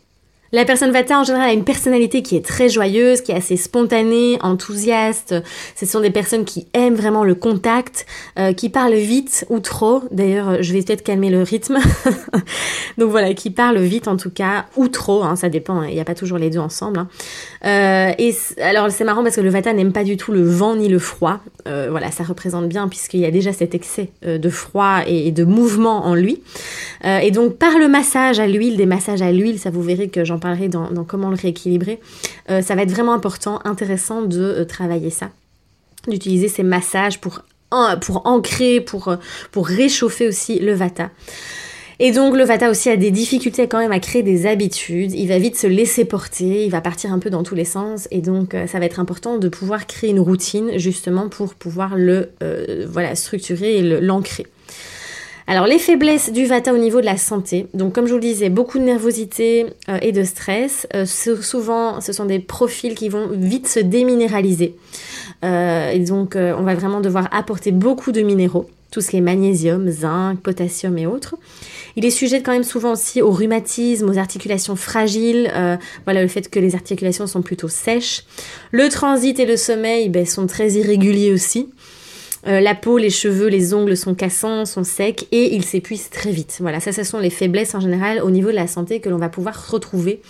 La 0.55 0.65
personne 0.65 0.93
Vata 0.93 1.19
en 1.19 1.25
général 1.25 1.49
a 1.49 1.53
une 1.53 1.65
personnalité 1.65 2.23
qui 2.23 2.37
est 2.37 2.45
très 2.47 2.69
joyeuse, 2.69 3.23
qui 3.23 3.33
est 3.33 3.35
assez 3.35 3.57
spontanée, 3.57 4.39
enthousiaste. 4.41 5.35
Ce 5.75 5.85
sont 5.85 5.99
des 5.99 6.13
personnes 6.13 6.45
qui 6.45 6.69
aiment 6.75 6.95
vraiment 6.95 7.25
le 7.25 7.35
contact, 7.35 8.07
euh, 8.39 8.53
qui 8.53 8.69
parlent 8.69 8.95
vite 8.95 9.47
ou 9.51 9.59
trop. 9.59 10.05
D'ailleurs, 10.13 10.63
je 10.63 10.73
vais 10.73 10.83
peut-être 10.83 11.03
calmer 11.03 11.29
le 11.29 11.43
rythme. 11.43 11.79
Donc 12.99 13.11
voilà, 13.11 13.35
qui 13.35 13.51
parlent 13.51 13.81
vite 13.81 14.07
en 14.07 14.17
tout 14.17 14.31
cas, 14.31 14.67
ou 14.77 14.87
trop, 14.87 15.25
hein, 15.25 15.35
ça 15.35 15.49
dépend, 15.49 15.81
hein. 15.81 15.87
il 15.89 15.95
n'y 15.95 16.01
a 16.01 16.05
pas 16.05 16.15
toujours 16.15 16.39
les 16.39 16.51
deux 16.51 16.61
ensemble. 16.61 17.01
Hein. 17.01 17.09
Euh, 17.65 18.13
et 18.17 18.33
alors 18.63 18.93
c'est 18.93 19.03
marrant 19.03 19.25
parce 19.25 19.35
que 19.35 19.41
le 19.41 19.51
Vata 19.51 19.73
n'aime 19.73 19.93
pas 19.93 20.05
du 20.05 20.17
tout 20.17 20.31
le 20.31 20.45
vent 20.45 20.77
ni 20.77 20.89
le 20.89 21.01
froid. 21.01 21.41
Euh, 21.67 21.89
voilà, 21.91 22.13
ça 22.13 22.23
représente 22.23 22.69
bien 22.69 22.87
puisqu'il 22.87 23.19
y 23.19 23.27
a 23.27 23.33
déjà 23.33 23.53
cet 23.53 23.75
excès 23.75 24.11
de 24.25 24.49
froid 24.51 25.01
et, 25.05 25.33
de 25.33 25.43
mouvement 25.43 26.07
en 26.07 26.15
lui. 26.15 26.43
et 27.05 27.33
donc 27.33 27.57
par 27.57 27.77
le 27.77 27.89
massage 27.89 28.39
à 28.39 28.47
l'huile, 28.47 28.77
des 28.77 28.87
massages 28.87 29.23
à 29.23 29.33
l'huile, 29.33 29.59
ça 29.59 29.71
vous 29.71 29.83
verrez 29.83 30.07
que 30.07 30.25
j'en 30.25 30.39
parlerai 30.45 30.69
dans, 30.69 31.05
comment 31.05 31.31
le 31.31 31.37
rééquilibrer, 31.37 32.01
euh, 32.51 32.61
ça 32.61 32.75
va 32.75 32.83
être 32.83 32.91
vraiment 32.91 33.15
important, 33.15 33.61
intéressant 33.65 34.23
de 34.23 34.41
euh, 34.41 34.65
travailler 34.67 35.09
ça, 35.09 35.31
d'utiliser 36.07 36.49
ces 36.49 36.63
massages 36.63 37.19
pour, 37.19 37.41
pour 38.03 38.27
ancrer, 38.27 38.83
pour, 38.83 39.09
euh, 39.09 39.17
pour 39.53 39.67
réchauffer 39.67 40.29
aussi 40.29 40.59
le 40.59 40.75
vata. 40.75 41.11
Et 42.01 42.11
donc 42.11 42.35
le 42.35 42.43
Vata 42.43 42.71
aussi 42.71 42.91
a 42.91 42.97
des 42.97 43.13
difficultés 43.13 43.69
quand 43.69 43.79
même 43.79 43.93
à 43.93 44.01
créer 44.01 44.25
des 44.25 44.47
habitudes, 44.47 45.13
il 45.13 45.29
va 45.29 45.39
vite 45.39 45.57
se 45.57 45.69
laisser 45.69 46.05
porter, 46.05 46.65
il 46.65 46.71
va 46.71 46.81
partir 46.81 47.13
un 47.13 47.21
peu 47.21 47.31
dans 47.31 47.45
tous 47.45 47.55
les 47.55 47.65
sens 47.65 48.09
et 48.11 48.21
donc 48.21 48.57
ça 48.67 48.81
va 48.81 48.85
être 48.85 48.99
important 48.99 49.39
de 49.39 49.49
pouvoir 49.49 49.87
créer 49.87 50.11
une 50.11 50.19
routine 50.19 50.77
justement 50.77 51.29
pour 51.29 51.55
pouvoir 51.55 51.95
le 51.95 52.31
voilà 52.89 53.15
structurer 53.15 53.79
et 53.79 54.01
l'ancrer. 54.01 54.49
Alors 55.47 55.67
les 55.67 55.79
faiblesses 55.79 56.33
du 56.33 56.47
Vata 56.47 56.73
au 56.73 56.79
niveau 56.79 57.03
de 57.03 57.07
la 57.07 57.19
santé, 57.19 57.67
donc 57.75 57.93
comme 57.93 58.07
je 58.07 58.13
vous 58.13 58.19
le 58.19 58.23
disais, 58.23 58.49
beaucoup 58.49 58.79
de 58.79 58.85
nervosité 58.85 59.67
euh, 59.91 59.99
et 60.01 60.11
de 60.11 60.25
stress. 60.25 60.87
Euh, 60.95 61.05
souvent, 61.05 62.01
ce 62.01 62.15
sont 62.15 62.25
des 62.25 62.39
profils 62.39 62.95
qui 62.95 63.11
vont 63.11 63.29
vite 63.31 63.69
se 63.69 63.81
déminéraliser. 63.81 64.75
Euh, 65.45 65.91
et 65.91 65.99
donc, 65.99 66.35
on 66.37 66.63
va 66.63 66.75
vraiment 66.75 67.03
devoir 67.03 67.29
apporter 67.31 67.73
beaucoup 67.73 68.11
de 68.11 68.23
minéraux, 68.23 68.71
tout 68.91 69.03
ce 69.03 69.11
qui 69.11 69.19
est 69.19 69.21
magnésium, 69.21 69.91
zinc, 69.91 70.41
potassium 70.41 70.97
et 70.97 71.07
autres. 71.07 71.35
Il 71.97 72.07
est 72.07 72.11
sujet 72.11 72.43
quand 72.43 72.53
même 72.53 72.65
souvent 72.65 72.93
aussi 72.93 73.21
au 73.21 73.31
rhumatisme, 73.31 74.09
aux 74.09 74.19
articulations 74.19 74.77
fragiles, 74.77 75.53
voilà 76.05 76.23
le 76.23 76.29
fait 76.29 76.49
que 76.49 76.59
les 76.59 76.75
articulations 76.75 77.27
sont 77.27 77.43
plutôt 77.43 77.69
sèches. 77.69 78.25
Le 78.73 78.89
transit 78.89 79.39
et 79.39 79.47
le 79.47 79.57
sommeil 79.57 80.09
ben, 80.09 80.27
sont 80.27 80.47
très 80.47 80.73
irréguliers 80.73 81.33
aussi. 81.33 81.69
Euh, 82.47 82.61
la 82.61 82.75
peau, 82.75 82.99
les 82.99 83.11
cheveux, 83.11 83.49
les 83.49 83.73
ongles 83.75 83.97
sont 83.97 84.15
cassants, 84.15 84.65
sont 84.65 84.85
secs 84.85 85.27
et 85.33 85.55
ils 85.55 85.65
s'épuisent 85.65 86.11
très 86.11 86.31
vite. 86.31 86.59
Voilà, 86.61 86.81
ça, 86.81 86.93
ce 86.93 87.03
sont 87.03 87.19
les 87.19 87.31
faiblesses 87.31 87.75
en 87.75 87.81
général 87.81 88.21
au 88.23 88.31
niveau 88.31 88.51
de 88.51 88.57
la 88.57 88.67
santé 88.67 89.01
que 89.01 89.09
l'on 89.09 89.19
va 89.19 89.29
pouvoir 89.29 89.71
retrouver 89.71 90.21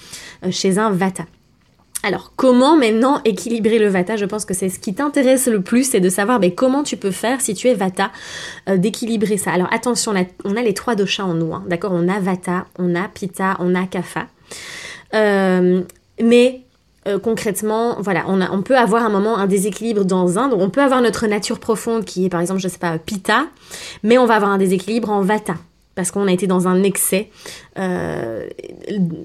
euh, 0.44 0.50
chez 0.50 0.78
un 0.78 0.90
Vata. 0.90 1.25
Alors, 2.02 2.33
comment 2.37 2.76
maintenant 2.76 3.21
équilibrer 3.25 3.78
le 3.78 3.88
Vata? 3.88 4.16
Je 4.16 4.26
pense 4.26 4.44
que 4.44 4.52
c'est 4.52 4.68
ce 4.68 4.78
qui 4.78 4.94
t'intéresse 4.94 5.47
le 5.47 5.62
plus, 5.62 5.88
c'est 5.88 6.00
de 6.00 6.11
savoir 6.11 6.38
mais 6.38 6.50
ben, 6.50 6.54
comment 6.54 6.83
tu 6.83 6.99
peux 6.99 7.11
faire 7.11 7.40
si 7.40 7.54
tu 7.54 7.68
es 7.68 7.75
Vata, 7.75 8.12
euh, 8.68 8.76
d'équilibrer 8.76 9.38
ça. 9.38 9.52
Alors 9.52 9.73
attention, 9.73 10.12
on 10.44 10.56
a, 10.56 10.62
les 10.62 10.75
trois 10.75 10.94
doshas 10.97 11.25
en 11.25 11.35
nous, 11.35 11.54
hein, 11.54 11.64
d'accord? 11.66 11.92
On 11.94 12.09
a 12.09 12.21
Vata, 12.21 12.66
on 12.78 12.94
a 12.94 13.09
Pitta, 13.09 13.56
on 13.59 13.75
a 13.75 13.87
Kapha. 13.87 14.26
mais 15.12 16.63
euh, 17.06 17.18
concrètement, 17.18 17.96
voilà, 18.00 18.25
on, 18.28 18.40
a, 18.40 18.50
on 18.50 18.62
peut 18.62 18.76
avoir 18.76 19.04
un 19.04 19.11
moment 19.11 19.37
un 19.37 19.46
déséquilibre 19.46 20.04
dans 20.04 20.38
un, 20.38 20.49
donc 20.49 20.61
on 20.61 20.70
peut 20.70 20.82
avoir 20.82 21.02
notre 21.02 21.26
nature 21.26 21.58
profonde 21.58 22.04
qui 22.04 22.25
est 22.25 22.28
par 22.28 22.40
exemple, 22.40 22.61
je 22.61 22.68
sais 22.68 22.78
pas, 22.78 22.99
Pitta, 22.99 23.46
mais 24.02 24.18
on 24.18 24.26
va 24.26 24.37
avoir 24.37 24.50
un 24.50 24.58
déséquilibre 24.58 25.11
en 25.11 25.20
Vata 25.20 25.54
parce 25.94 26.10
qu'on 26.10 26.26
a 26.26 26.32
été 26.32 26.46
dans 26.46 26.68
un 26.68 26.82
excès, 26.82 27.30
euh, 27.78 28.48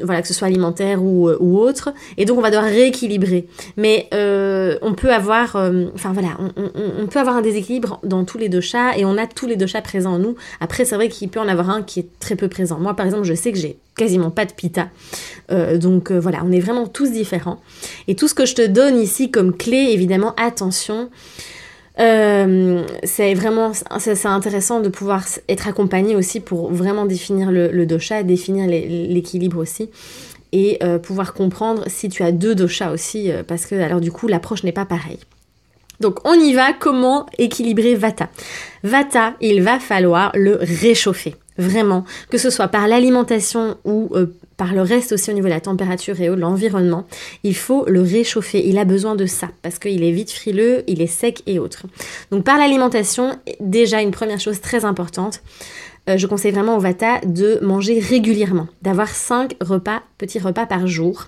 voilà, 0.01 0.21
que 0.21 0.27
ce 0.27 0.33
soit 0.33 0.47
alimentaire 0.47 1.03
ou, 1.03 1.29
ou, 1.39 1.57
autre, 1.59 1.93
et 2.17 2.25
donc 2.25 2.37
on 2.37 2.41
va 2.41 2.51
devoir 2.51 2.69
rééquilibrer. 2.69 3.47
Mais 3.77 4.07
euh, 4.13 4.77
on 4.81 4.93
peut 4.93 5.11
avoir, 5.13 5.55
euh, 5.55 5.85
voilà, 5.95 6.37
on, 6.55 7.07
peut 7.07 7.19
avoir 7.19 7.35
un 7.35 7.41
déséquilibre 7.41 7.99
dans 8.03 8.25
tous 8.25 8.37
les 8.37 8.49
deux 8.49 8.61
chats, 8.61 8.97
et 8.97 9.05
on 9.05 9.17
a 9.17 9.27
tous 9.27 9.47
les 9.47 9.55
deux 9.55 9.67
chats 9.67 9.81
présents 9.81 10.13
en 10.13 10.19
nous. 10.19 10.35
Après, 10.59 10.85
c'est 10.85 10.95
vrai 10.95 11.09
qu'il 11.09 11.29
peut 11.29 11.39
en 11.39 11.47
avoir 11.47 11.69
un 11.69 11.81
qui 11.81 11.99
est 11.99 12.19
très 12.19 12.35
peu 12.35 12.47
présent. 12.47 12.79
Moi, 12.79 12.95
par 12.95 13.05
exemple, 13.05 13.23
je 13.23 13.33
sais 13.33 13.51
que 13.51 13.57
j'ai 13.57 13.77
quasiment 13.97 14.31
pas 14.31 14.45
de 14.45 14.53
pita, 14.53 14.87
euh, 15.51 15.77
donc 15.77 16.11
euh, 16.11 16.19
voilà, 16.19 16.39
on 16.45 16.51
est 16.51 16.59
vraiment 16.59 16.87
tous 16.87 17.11
différents. 17.11 17.59
Et 18.07 18.15
tout 18.15 18.27
ce 18.27 18.33
que 18.33 18.45
je 18.45 18.55
te 18.55 18.65
donne 18.65 18.97
ici 18.97 19.29
comme 19.29 19.55
clé, 19.55 19.89
évidemment, 19.91 20.33
attention. 20.37 21.09
Euh, 21.99 22.83
c'est 23.03 23.33
vraiment 23.33 23.73
c'est 23.73 24.25
intéressant 24.25 24.79
de 24.79 24.89
pouvoir 24.89 25.25
être 25.49 25.67
accompagné 25.67 26.15
aussi 26.15 26.39
pour 26.39 26.71
vraiment 26.71 27.05
définir 27.05 27.51
le, 27.51 27.69
le 27.69 27.85
dosha, 27.85 28.23
définir 28.23 28.67
l'équilibre 28.67 29.57
aussi. 29.57 29.89
Et 30.51 30.79
euh, 30.81 30.97
pouvoir 30.97 31.33
comprendre 31.33 31.83
si 31.87 32.09
tu 32.09 32.23
as 32.23 32.31
deux 32.31 32.55
doshas 32.55 32.91
aussi 32.91 33.31
euh, 33.31 33.43
parce 33.43 33.67
que 33.67 33.75
alors 33.75 34.01
du 34.01 34.11
coup 34.11 34.27
l'approche 34.27 34.63
n'est 34.63 34.71
pas 34.71 34.85
pareille. 34.85 35.19
Donc 35.99 36.25
on 36.25 36.33
y 36.33 36.53
va, 36.53 36.73
comment 36.73 37.25
équilibrer 37.37 37.95
Vata? 37.95 38.29
Vata, 38.83 39.33
il 39.41 39.61
va 39.61 39.79
falloir 39.79 40.31
le 40.33 40.57
réchauffer, 40.61 41.35
vraiment, 41.57 42.05
que 42.29 42.37
ce 42.37 42.49
soit 42.49 42.69
par 42.69 42.87
l'alimentation 42.87 43.77
ou 43.83 44.09
euh, 44.13 44.33
par 44.59 44.73
le 44.73 44.81
reste 44.81 45.13
aussi 45.13 45.31
au 45.31 45.33
niveau 45.33 45.47
de 45.47 45.53
la 45.53 45.61
température 45.61 46.19
et 46.19 46.27
de 46.27 46.33
l'environnement, 46.33 47.07
il 47.43 47.55
faut 47.55 47.85
le 47.87 48.01
réchauffer. 48.01 48.67
Il 48.67 48.77
a 48.77 48.83
besoin 48.83 49.15
de 49.15 49.25
ça 49.25 49.47
parce 49.61 49.79
qu'il 49.79 50.03
est 50.03 50.11
vite 50.11 50.31
frileux, 50.31 50.83
il 50.87 51.01
est 51.01 51.07
sec 51.07 51.41
et 51.47 51.59
autres. 51.59 51.85
Donc 52.29 52.43
par 52.43 52.57
l'alimentation, 52.57 53.39
déjà 53.61 54.01
une 54.01 54.11
première 54.11 54.41
chose 54.41 54.59
très 54.59 54.83
importante, 54.83 55.41
euh, 56.09 56.17
je 56.17 56.27
conseille 56.27 56.51
vraiment 56.51 56.75
au 56.75 56.79
Vata 56.81 57.19
de 57.25 57.59
manger 57.61 57.99
régulièrement, 57.99 58.67
d'avoir 58.81 59.07
5 59.07 59.55
repas, 59.61 60.01
petits 60.17 60.39
repas 60.39 60.65
par 60.65 60.87
jour. 60.87 61.27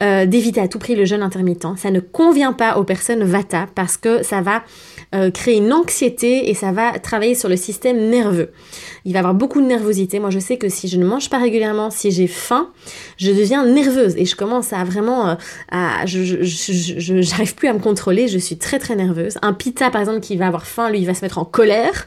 Euh, 0.00 0.26
d'éviter 0.26 0.60
à 0.60 0.68
tout 0.68 0.78
prix 0.78 0.94
le 0.94 1.04
jeûne 1.04 1.24
intermittent. 1.24 1.66
Ça 1.76 1.90
ne 1.90 1.98
convient 1.98 2.52
pas 2.52 2.78
aux 2.78 2.84
personnes 2.84 3.24
Vata 3.24 3.66
parce 3.74 3.96
que 3.96 4.22
ça 4.22 4.40
va 4.40 4.62
euh, 5.12 5.32
créer 5.32 5.56
une 5.56 5.72
anxiété 5.72 6.50
et 6.50 6.54
ça 6.54 6.70
va 6.70 7.00
travailler 7.00 7.34
sur 7.34 7.48
le 7.48 7.56
système 7.56 8.08
nerveux. 8.08 8.52
Il 9.04 9.12
va 9.12 9.18
avoir 9.18 9.34
beaucoup 9.34 9.60
de 9.60 9.66
nervosité. 9.66 10.20
Moi, 10.20 10.30
je 10.30 10.38
sais 10.38 10.56
que 10.56 10.68
si 10.68 10.86
je 10.86 10.98
ne 10.98 11.04
mange 11.04 11.28
pas 11.30 11.38
régulièrement, 11.38 11.90
si 11.90 12.12
j'ai 12.12 12.28
faim, 12.28 12.70
je 13.16 13.32
deviens 13.32 13.66
nerveuse 13.66 14.14
et 14.16 14.24
je 14.24 14.36
commence 14.36 14.72
à 14.72 14.84
vraiment, 14.84 15.30
euh, 15.30 15.34
à, 15.72 16.06
je, 16.06 16.44
j'arrive 17.20 17.56
plus 17.56 17.66
à 17.66 17.72
me 17.72 17.80
contrôler. 17.80 18.28
Je 18.28 18.38
suis 18.38 18.56
très 18.56 18.78
très 18.78 18.94
nerveuse. 18.94 19.36
Un 19.42 19.52
pita, 19.52 19.90
par 19.90 20.00
exemple, 20.00 20.20
qui 20.20 20.36
va 20.36 20.46
avoir 20.46 20.64
faim, 20.64 20.90
lui, 20.90 21.00
il 21.00 21.06
va 21.06 21.14
se 21.14 21.24
mettre 21.24 21.38
en 21.38 21.44
colère. 21.44 22.06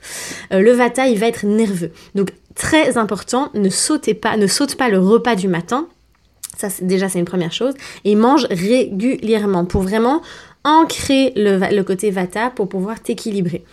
le 0.49 0.71
vata, 0.71 1.07
il 1.07 1.19
va 1.19 1.27
être 1.27 1.45
nerveux. 1.45 1.91
Donc 2.15 2.29
très 2.55 2.97
important, 2.97 3.49
ne 3.53 3.69
sautez 3.69 4.13
pas, 4.13 4.37
ne 4.37 4.47
saute 4.47 4.75
pas 4.75 4.87
le 4.87 4.99
repas 4.99 5.35
du 5.35 5.49
matin 5.49 5.89
ça, 6.69 6.83
déjà, 6.83 7.09
c'est 7.09 7.19
une 7.19 7.25
première 7.25 7.53
chose. 7.53 7.73
Et 8.05 8.15
mange 8.15 8.45
régulièrement 8.49 9.65
pour 9.65 9.81
vraiment 9.81 10.21
ancrer 10.63 11.33
le, 11.35 11.81
côté 11.81 12.11
vata 12.11 12.49
pour 12.49 12.69
pouvoir 12.69 13.01
t'équilibrer. 13.01 13.63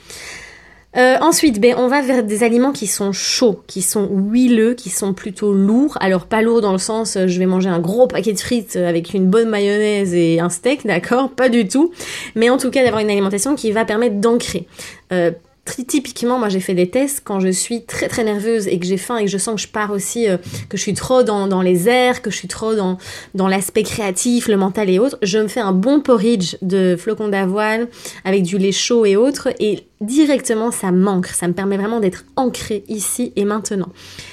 Euh, 0.97 1.17
ensuite, 1.21 1.61
ben, 1.61 1.75
on 1.77 1.87
va 1.87 2.01
vers 2.01 2.25
des 2.25 2.43
aliments 2.43 2.73
qui 2.73 2.87
sont 2.87 3.13
chauds, 3.13 3.61
qui 3.67 3.83
sont 3.83 4.09
huileux, 4.11 4.73
qui 4.73 4.89
sont 4.89 5.13
plutôt 5.13 5.53
lourds. 5.53 5.99
Alors 6.01 6.25
pas 6.25 6.41
lourds 6.41 6.63
dans 6.63 6.73
le 6.73 6.79
sens 6.79 7.17
euh, 7.17 7.27
je 7.27 7.39
vais 7.39 7.45
manger 7.45 7.69
un 7.69 7.79
gros 7.79 8.07
paquet 8.07 8.33
de 8.33 8.41
frites 8.41 8.75
avec 8.75 9.13
une 9.13 9.27
bonne 9.27 9.51
mayonnaise 9.51 10.15
et 10.15 10.41
un 10.41 10.49
steak, 10.49 10.87
d'accord? 10.87 11.31
Pas 11.31 11.51
du 11.51 11.69
tout. 11.69 11.93
Mais 12.35 12.49
en 12.49 12.57
tout 12.57 12.71
cas 12.71 12.83
d'avoir 12.83 13.03
une 13.03 13.11
alimentation 13.11 13.55
qui 13.55 13.71
va 13.71 13.85
permettre 13.85 14.17
d'ancrer. 14.17 14.67
Euh, 15.13 15.31
typiquement, 15.77 16.39
moi 16.39 16.49
j'ai 16.49 16.61
fait 16.61 16.75
des 16.75 16.89
tests 16.89 17.23
quand 17.25 17.41
je 17.41 17.49
suis 17.49 17.85
très 17.85 18.09
très 18.09 18.25
nerveuse 18.25 18.67
et 18.67 18.79
que 18.79 18.87
j'ai 18.87 18.97
faim 18.97 19.17
et 19.19 19.25
que 19.25 19.31
je 19.31 19.39
sens 19.39 19.57
que 19.57 19.61
je 19.61 19.69
pars 19.69 19.91
aussi, 19.91 20.29
euh, 20.29 20.37
que 20.69 20.77
je 20.77 20.83
suis 20.83 20.95
trop 20.95 21.23
dans, 21.23 21.47
dans, 21.47 21.63
les 21.63 21.89
airs, 21.89 22.23
que 22.23 22.31
je 22.31 22.37
suis 22.37 22.49
trop 22.49 22.75
dans, 22.75 22.99
dans 23.35 23.49
l'aspect 23.49 23.83
créatif, 23.83 24.49
le 24.49 24.57
mental 24.57 24.91
et 24.91 24.99
autres, 24.99 25.19
je 25.23 25.39
me 25.39 25.49
fais 25.49 25.61
un 25.61 25.73
bon 25.73 26.01
porridge 26.01 26.57
de 26.63 26.97
flocons 26.99 27.29
d'avoine 27.29 27.87
avec 28.25 28.43
du 28.43 28.59
lait 28.59 28.73
chaud 28.73 29.05
et 29.05 29.17
autres 29.17 29.49
et 29.61 29.87
directement 30.01 30.71
ça 30.71 30.93
manque, 30.93 31.27
ça 31.27 31.49
me 31.49 31.53
permet 31.53 31.77
vraiment 31.77 32.01
d'être 32.01 32.25
ancré 32.37 32.85
ici 32.89 33.33
et 33.37 33.45
maintenant. 33.45 33.89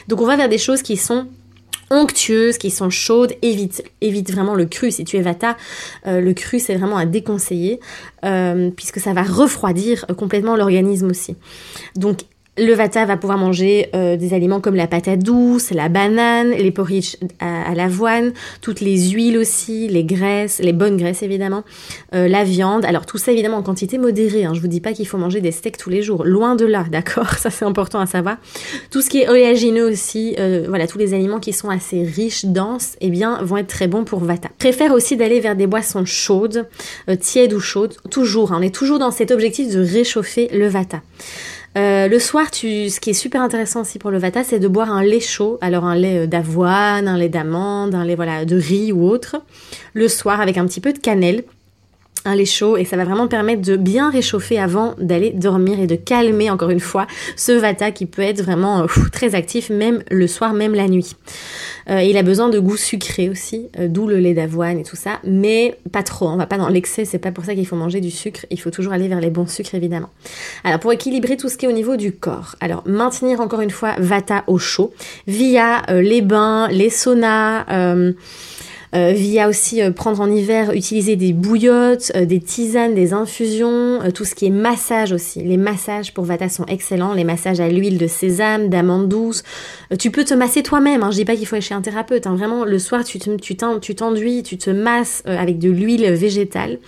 Donc 0.08 0.22
on 0.22 0.26
va 0.26 0.36
vers 0.36 0.50
des 0.50 0.58
choses 0.58 0.82
qui 0.82 0.98
sont 0.98 1.28
onctueuses, 1.90 2.58
qui 2.58 2.72
sont 2.72 2.90
chaudes, 2.90 3.34
évite, 3.42 3.84
évite 4.02 4.32
vraiment 4.32 4.56
le 4.56 4.66
cru. 4.66 4.92
Si 4.92 5.04
tu 5.04 5.18
es 5.18 5.22
vata, 5.22 5.58
euh, 6.08 6.22
le 6.22 6.34
cru 6.34 6.60
c'est 6.60 6.76
vraiment 6.76 6.98
à 6.98 7.06
déconseiller 7.06 7.80
euh, 8.24 8.72
puisque 8.72 9.00
ça 9.00 9.14
va 9.14 9.24
refroidir 9.24 10.06
complètement 10.18 10.56
l'organisme 10.56 11.10
aussi. 11.10 11.36
Donc 11.96 12.22
le 12.58 12.74
vata 12.74 13.06
va 13.06 13.18
pouvoir 13.18 13.38
manger 13.38 13.90
euh, 13.96 14.16
des 14.16 14.34
aliments 14.34 14.62
comme 14.62 14.76
la 14.76 14.88
patate 14.88 15.20
douce, 15.20 15.72
la 15.72 15.90
banane, 15.90 16.52
les 16.52 16.72
porridge 16.72 17.18
à, 17.40 17.76
l'avoine, 17.76 18.32
toutes 18.62 18.80
les 18.80 19.10
huiles 19.10 19.38
aussi, 19.38 19.88
les 19.88 20.06
graisses, 20.06 20.60
les 20.60 20.72
bonnes 20.72 20.96
graisses 20.96 21.22
évidemment, 21.22 21.64
euh, 22.14 22.28
la 22.28 22.44
viande. 22.44 22.86
Alors 22.86 23.06
tout 23.06 23.18
ça 23.18 23.32
évidemment 23.34 23.58
en 23.58 23.64
quantité 23.64 23.98
modérée. 23.98 24.46
Hein. 24.46 24.54
Je 24.54 24.62
vous 24.62 24.68
dis 24.68 24.80
pas 24.80 24.94
qu'il 24.94 25.08
faut 25.08 25.18
manger 25.18 25.42
des 25.42 25.52
steaks 25.52 25.78
tous 25.78 25.90
les 25.90 26.02
jours, 26.02 26.24
loin 26.24 26.56
de 26.56 26.66
là, 26.66 26.86
d'accord? 26.92 27.34
Ça 27.34 27.50
c'est 27.50 27.66
important 27.66 28.00
à 28.00 28.06
savoir. 28.06 28.38
Tout 28.90 29.02
ce 29.02 29.10
qui 29.10 29.22
est 29.22 29.28
oléagineux 29.28 29.86
aussi, 29.86 30.36
euh, 30.40 30.66
voilà, 30.68 30.88
tous 30.88 30.98
les 30.98 31.14
aliments 31.14 31.40
qui 31.40 31.52
sont 31.52 31.70
assez 31.70 32.04
riches, 32.04 32.46
denses, 32.46 32.96
eh 33.02 33.10
bien 33.10 33.42
vont 33.42 33.58
être 33.58 33.68
très 33.68 33.88
bons 33.88 34.06
pour 34.06 34.20
vata. 34.20 34.50
Préfère 34.60 34.94
aussi 34.94 35.18
d'aller 35.18 35.42
vers 35.42 35.56
des 35.56 35.68
boissons 35.68 36.06
chaudes, 36.06 36.68
tièdes 37.20 37.54
ou 37.54 37.60
chaudes, 37.60 37.96
toujours. 38.10 38.54
Hein. 38.54 38.58
on 38.60 38.62
est 38.62 38.74
toujours 38.74 39.00
dans 39.00 39.12
cet 39.12 39.32
objectif 39.32 39.74
de 39.74 39.80
réchauffer 39.82 40.50
le 40.54 40.68
vata. 40.68 41.02
Euh, 41.78 42.08
le 42.08 42.20
soir, 42.20 42.48
ce 42.54 43.00
qui 43.00 43.10
est 43.10 43.14
super 43.14 43.42
intéressant 43.42 43.82
aussi 43.82 44.00
pour 44.00 44.10
le 44.10 44.18
vata, 44.18 44.44
c'est 44.44 44.60
de 44.60 44.68
boire 44.68 44.92
un 44.92 45.04
lait 45.04 45.20
chaud. 45.20 45.58
Alors 45.62 45.84
un 45.84 45.96
lait 45.96 46.24
euh, 46.24 46.28
d'avoine, 46.28 47.08
un 47.08 47.18
lait 47.18 47.30
d'amande, 47.30 47.96
un 47.96 48.06
lait 48.06 48.16
voilà 48.16 48.46
de 48.46 48.56
riz 48.56 48.94
ou 48.94 49.06
autre. 49.06 49.38
Le 49.94 50.08
soir 50.08 50.40
avec 50.40 50.58
un 50.58 50.66
petit 50.66 50.80
peu 50.80 50.94
de 50.94 51.00
cannelle 51.00 51.44
un 52.26 52.36
lait 52.36 52.46
chaud 52.46 52.78
et 52.78 52.86
ça 52.86 52.98
va 52.98 53.06
vraiment 53.06 53.28
permettre 53.28 53.62
de 53.62 53.76
bien 53.76 54.10
réchauffer 54.10 54.60
avant 54.60 54.96
d'aller 55.00 55.32
dormir 55.32 55.80
et 55.80 55.88
de 55.88 55.96
calmer 55.96 56.50
encore 56.50 56.72
une 56.72 56.80
fois 56.80 57.08
ce 57.36 57.52
vata 57.52 57.92
qui 57.92 58.06
peut 58.06 58.22
être 58.22 58.42
vraiment 58.42 58.82
euh, 58.82 58.88
très 59.12 59.36
actif 59.36 59.70
même 59.70 60.04
le 60.10 60.28
soir, 60.28 60.54
même 60.54 60.74
la 60.74 60.88
nuit. 60.88 61.16
Euh, 61.90 62.02
il 62.02 62.18
a 62.18 62.24
besoin 62.24 62.50
de 62.50 62.60
goût 62.60 62.78
sucré 62.78 63.30
aussi, 63.30 63.68
euh, 63.80 63.88
d'où 63.88 64.08
le 64.08 64.18
lait 64.18 64.34
d'avoine 64.34 64.80
et 64.80 64.84
tout 64.84 64.96
ça, 64.96 65.20
mais 65.24 65.78
pas 65.92 66.04
trop, 66.04 66.28
on 66.28 66.36
va 66.36 66.48
pas 66.48 66.58
dans 66.58 66.70
l'excès, 66.70 67.06
c'est 67.06 67.20
pas 67.20 67.32
pour 67.32 67.46
ça 67.46 67.54
qu'il 67.54 67.68
faut 67.68 67.76
manger 67.76 68.02
du 68.02 68.12
sucre, 68.12 68.46
il 68.50 68.60
faut 68.60 68.72
toujours 68.72 68.94
aller 68.94 69.08
vers 69.08 69.22
les 69.22 69.30
bons 69.30 69.48
sucres 69.48 69.76
évidemment. 69.76 70.10
Alors 70.64 70.80
pour 70.80 70.92
équilibrer 70.92 71.38
tout 71.38 71.48
ce 71.48 71.58
qui 71.58 71.66
est 71.66 71.70
au 71.70 71.74
niveau 71.74 71.96
du 71.96 72.12
corps, 72.12 72.56
alors 72.60 72.84
maintenir 72.88 73.40
encore 73.40 73.62
une 73.62 73.70
fois 73.70 73.96
vata 74.00 74.44
au 74.48 74.58
chaud 74.58 74.94
via 75.28 75.84
les 75.90 76.22
bains, 76.22 76.68
les 76.70 76.90
saunas, 76.90 77.66
via 78.94 79.50
aussi 79.50 79.82
euh, 79.82 79.92
prendre 79.92 80.22
en 80.22 80.30
hiver, 80.30 80.72
utiliser 80.74 81.16
des 81.16 81.34
bouillottes, 81.34 82.12
euh, 82.16 82.26
des 82.26 82.40
tisanes, 82.40 82.94
des 82.94 83.14
infusions, 83.14 84.00
tout 84.14 84.26
ce 84.26 84.36
qui 84.36 84.46
est 84.46 84.52
massage 84.52 85.12
aussi. 85.12 85.42
Les 85.42 85.58
massages 85.58 86.14
pour 86.14 86.26
Vata 86.26 86.50
sont 86.50 86.66
excellents, 86.66 87.14
les 87.14 87.24
massages 87.24 87.60
à 87.60 87.68
l'huile 87.68 87.98
de 87.98 88.08
sésame, 88.08 88.70
d'amande 88.70 89.10
douce. 89.10 89.44
tu 90.00 90.12
peux 90.12 90.24
te 90.24 90.34
masser 90.34 90.64
toi-même, 90.64 91.04
hein. 91.04 91.12
je 91.12 91.18
dis 91.18 91.26
pas 91.26 91.36
qu'il 91.36 91.48
faut 91.48 91.56
aller 91.56 91.62
chez 91.62 91.74
un 91.74 91.82
thérapeute, 91.82 92.28
hein. 92.28 92.36
vraiment 92.36 92.66
le 92.66 92.80
soir 92.80 93.04
tu 93.04 93.20
t'enduis, 93.20 94.44
tu, 94.44 94.58
te 94.58 94.70
masses 94.70 95.24
avec 95.26 95.60
de 95.60 95.70
l'huile 95.70 96.12
végétale 96.14 96.80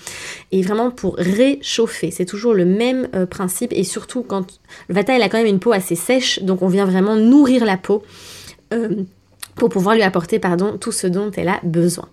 et 0.52 0.62
vraiment 0.62 0.92
pour 0.92 1.16
réchauffer. 1.18 2.12
C'est 2.12 2.26
toujours 2.26 2.54
le 2.54 2.66
même 2.66 3.08
principe 3.30 3.72
et 3.74 3.84
surtout 3.84 4.24
quand 4.24 4.60
le 4.88 4.96
Vata 4.96 5.16
il 5.16 5.22
a 5.22 5.30
quand 5.30 5.38
même 5.38 5.48
une 5.48 5.60
peau 5.60 5.72
assez 5.72 5.96
sèche, 5.96 6.42
donc 6.44 6.62
on 6.62 6.68
vient 6.68 6.86
vraiment 6.86 7.16
nourrir 7.16 7.66
la 7.66 7.78
peau 7.78 8.04
pour 9.58 9.70
pouvoir 9.70 9.96
lui 9.96 10.04
apporter 10.04 10.40
pardon 10.40 10.78
tout 10.78 10.92
ce 10.92 11.08
dont 11.08 11.32
elle 11.36 11.50
a 11.50 11.60
besoin. 11.64 12.08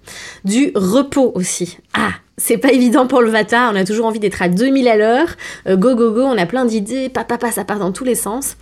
Du 0.45 0.73
repos 0.75 1.31
aussi. 1.35 1.79
Ah, 1.93 2.13
c'est 2.37 2.59
pas 2.59 2.73
évident 2.73 3.07
pour 3.07 3.23
le 3.23 3.31
Vata, 3.31 3.71
on 3.73 3.77
a 3.77 3.85
toujours 3.85 4.07
envie 4.07 4.19
d'être 4.19 4.43
à 4.43 4.49
2000 4.49 4.89
à 4.89 4.97
l'heure. 4.97 5.29
Euh, 5.69 5.77
go 5.77 5.95
go 5.95 6.11
go, 6.13 6.23
on 6.23 6.37
a 6.37 6.47
plein 6.47 6.65
d'idées, 6.65 7.09
papa 7.09 7.39
ça 7.53 7.65
part 7.65 7.79
dans 7.79 7.93
tous 7.93 8.05
les 8.05 8.17
sens. 8.17 8.57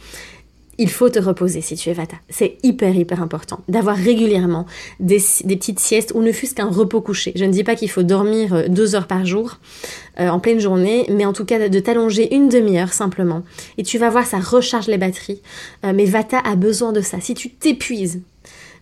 Il 0.79 0.91
faut 0.91 1.11
te 1.11 1.19
reposer 1.19 1.61
si 1.61 1.77
tu 1.77 1.91
es 1.91 1.93
Vata. 1.93 2.17
C'est 2.29 2.59
hyper 2.63 2.97
hyper 2.97 3.23
important 3.23 3.61
d'avoir 3.69 3.97
régulièrement 3.97 4.67
des, 5.01 5.19
petites 5.47 5.79
siestes 5.79 6.13
ou 6.15 6.23
ne 6.23 6.33
fût-ce 6.33 6.55
qu'un 6.55 6.69
repos 6.69 7.01
couché. 7.01 7.33
Je 7.37 7.45
ne 7.45 7.53
dis 7.53 7.63
pas 7.63 7.77
qu'il 7.77 7.91
faut 7.91 8.03
dormir 8.03 8.55
euh, 8.55 8.69
deux 8.69 8.95
heures 8.95 9.07
par 9.07 9.25
jour 9.25 9.59
euh, 10.19 10.29
en 10.29 10.41
pleine 10.41 10.61
journée, 10.61 11.07
mais 11.09 11.25
en 11.25 11.33
tout 11.33 11.45
cas 11.45 11.69
de 11.69 11.79
t'allonger 11.79 12.35
une 12.35 12.49
demi-heure 12.49 12.93
simplement. 12.93 13.43
Et 13.79 13.85
tu 13.85 13.99
vas 13.99 14.11
voir, 14.11 14.27
ça 14.27 14.39
recharge 14.39 14.89
les 14.89 14.99
batteries. 14.99 15.41
mais 15.83 16.05
Vata 16.05 16.39
a 16.39 16.57
besoin 16.57 16.93
de 16.93 17.01
ça. 17.01 17.21
Si 17.21 17.35
tu 17.35 17.51
t'épuises 17.51 18.21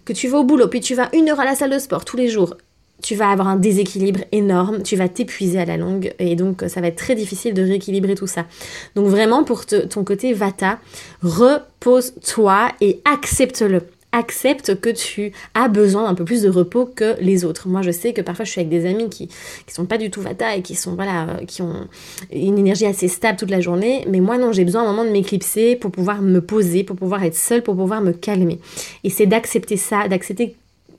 que 0.04 0.12
tu 0.12 0.28
vas 0.28 0.38
au 0.38 0.45
boulot, 0.45 0.69
puis 0.69 0.80
tu 0.80 0.95
vas 0.95 1.09
une 1.12 1.28
heure 1.28 1.40
à 1.40 1.45
la 1.45 1.54
salle 1.54 1.71
de 1.71 1.78
sport 1.78 2.04
tous 2.04 2.16
les 2.16 2.28
jours, 2.28 2.57
tu 3.02 3.14
vas 3.14 3.30
avoir 3.30 3.49
un 3.49 3.57
déséquilibre 3.57 4.21
énorme, 4.33 4.83
tu 4.83 4.97
vas 4.97 5.09
t'épuiser 5.09 5.59
à 5.59 5.64
la 5.64 5.76
longue 5.76 6.14
et 6.19 6.37
donc 6.37 6.64
ça 6.69 6.80
va 6.80 6.88
être 6.88 6.97
très 6.97 7.14
difficile 7.14 7.54
de 7.54 7.62
rééquilibrer 7.62 8.14
tout 8.14 8.26
ça. 8.26 8.47
Donc 8.95 9.07
vraiment 9.07 9.45
pour 9.45 9.64
ton 9.66 10.04
côté 10.04 10.33
Vata, 10.33 10.78
repose-toi 11.23 12.73
et 12.80 13.00
accepte-le. 13.04 13.83
Accepte 14.12 14.80
que 14.80 14.90
tu 14.90 15.32
as 15.54 15.68
besoin 15.68 16.04
d'un 16.04 16.14
peu 16.14 16.24
plus 16.24 16.42
de 16.42 16.50
repos 16.50 16.86
que 16.86 17.16
les 17.20 17.44
autres. 17.44 17.68
Moi, 17.68 17.82
je 17.82 17.90
sais 17.90 18.12
que 18.12 18.20
parfois, 18.20 18.44
je 18.44 18.50
suis 18.50 18.60
avec 18.60 18.70
des 18.70 18.86
amis 18.86 19.08
qui 19.08 19.28
qui 19.66 19.74
sont 19.74 19.86
pas 19.86 19.98
du 19.98 20.10
tout 20.10 20.20
vata 20.20 20.56
et 20.56 20.62
qui 20.62 20.74
sont 20.74 20.94
voilà, 20.94 21.28
euh, 21.28 21.44
qui 21.46 21.62
ont 21.62 21.88
une 22.32 22.58
énergie 22.58 22.86
assez 22.86 23.08
stable 23.08 23.38
toute 23.38 23.50
la 23.50 23.60
journée. 23.60 24.04
Mais 24.08 24.20
moi, 24.20 24.38
non, 24.38 24.52
j'ai 24.52 24.64
besoin 24.64 24.82
à 24.82 24.84
un 24.84 24.88
moment 24.88 25.04
de 25.04 25.10
m'éclipser 25.10 25.76
pour 25.76 25.90
pouvoir 25.90 26.22
me 26.22 26.40
poser, 26.40 26.84
pour 26.84 26.96
pouvoir 26.96 27.22
être 27.24 27.36
seule, 27.36 27.62
pour 27.62 27.76
pouvoir 27.76 28.00
me 28.00 28.12
calmer. 28.12 28.58
Et 29.04 29.10
c'est 29.10 29.26
d'accepter 29.26 29.76
ça, 29.76 30.08
d'accepter 30.08 30.56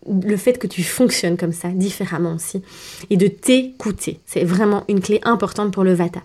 le 0.07 0.37
fait 0.37 0.57
que 0.57 0.67
tu 0.67 0.83
fonctionnes 0.83 1.37
comme 1.37 1.51
ça, 1.51 1.69
différemment 1.69 2.35
aussi, 2.35 2.61
et 3.09 3.17
de 3.17 3.27
t'écouter. 3.27 4.19
C'est 4.25 4.43
vraiment 4.43 4.83
une 4.87 4.99
clé 4.99 5.19
importante 5.23 5.73
pour 5.73 5.83
le 5.83 5.93
vata. 5.93 6.21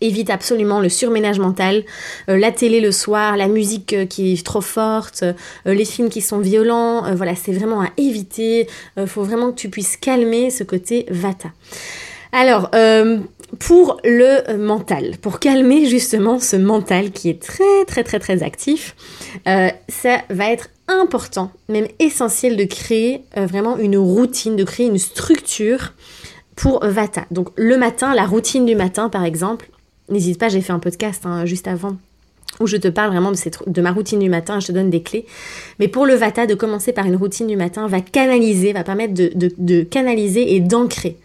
Évite 0.00 0.30
absolument 0.30 0.80
le 0.80 0.88
surménage 0.88 1.40
mental, 1.40 1.82
euh, 2.28 2.38
la 2.38 2.52
télé 2.52 2.80
le 2.80 2.92
soir, 2.92 3.36
la 3.36 3.48
musique 3.48 3.92
euh, 3.92 4.06
qui 4.06 4.32
est 4.32 4.46
trop 4.46 4.60
forte, 4.60 5.24
euh, 5.24 5.74
les 5.74 5.84
films 5.84 6.08
qui 6.08 6.20
sont 6.20 6.38
violents. 6.38 7.12
voilà, 7.16 7.34
c'est 7.34 7.50
vraiment 7.50 7.80
à 7.82 7.88
éviter. 7.96 8.68
Il 8.96 9.08
faut 9.08 9.24
vraiment 9.24 9.50
que 9.50 9.56
tu 9.56 9.70
puisses 9.70 9.96
calmer 9.96 10.50
ce 10.50 10.62
côté 10.62 11.06
vata. 11.10 11.48
Alors, 12.30 12.70
pour 13.58 14.00
le 14.04 14.56
mental, 14.56 15.16
pour 15.20 15.40
calmer 15.40 15.86
justement 15.86 16.38
ce 16.38 16.56
mental 16.56 17.10
qui 17.10 17.30
est 17.30 17.42
très 17.42 17.84
très 17.86 18.04
très 18.04 18.18
très 18.18 18.42
actif, 18.42 18.94
ça 19.46 20.22
va 20.28 20.50
être 20.50 20.68
important, 20.88 21.50
même 21.68 21.88
essentiel 21.98 22.56
de 22.56 22.64
créer 22.64 23.24
vraiment 23.36 23.78
une 23.78 23.96
routine, 23.96 24.56
de 24.56 24.64
créer 24.64 24.86
une 24.86 24.98
structure 24.98 25.94
pour 26.56 26.84
Vata. 26.84 27.24
Donc 27.30 27.48
le 27.56 27.76
matin, 27.76 28.14
la 28.14 28.26
routine 28.26 28.66
du 28.66 28.74
matin 28.74 29.08
par 29.08 29.24
exemple, 29.24 29.70
N'hésite 30.08 30.38
pas, 30.38 30.48
j'ai 30.48 30.60
fait 30.60 30.72
un 30.72 30.78
podcast 30.78 31.22
hein, 31.26 31.44
juste 31.44 31.68
avant 31.68 31.96
où 32.60 32.66
je 32.66 32.76
te 32.76 32.88
parle 32.88 33.10
vraiment 33.10 33.30
de, 33.30 33.80
ma 33.80 33.92
routine 33.92 34.18
du 34.18 34.28
matin, 34.28 34.58
je 34.58 34.68
te 34.68 34.72
donne 34.72 34.90
des 34.90 35.02
clés. 35.02 35.26
Mais 35.78 35.86
pour 35.86 36.06
le 36.06 36.14
Vata, 36.14 36.46
de 36.46 36.54
commencer 36.54 36.92
par 36.92 37.06
une 37.06 37.14
routine 37.14 37.46
du 37.46 37.56
matin 37.56 37.86
va 37.86 38.00
canaliser, 38.00 38.72
va 38.72 38.82
permettre 38.82 39.14
de 39.14 39.82
canaliser 39.82 40.54
et 40.54 40.60
d'ancrer. 40.60 41.18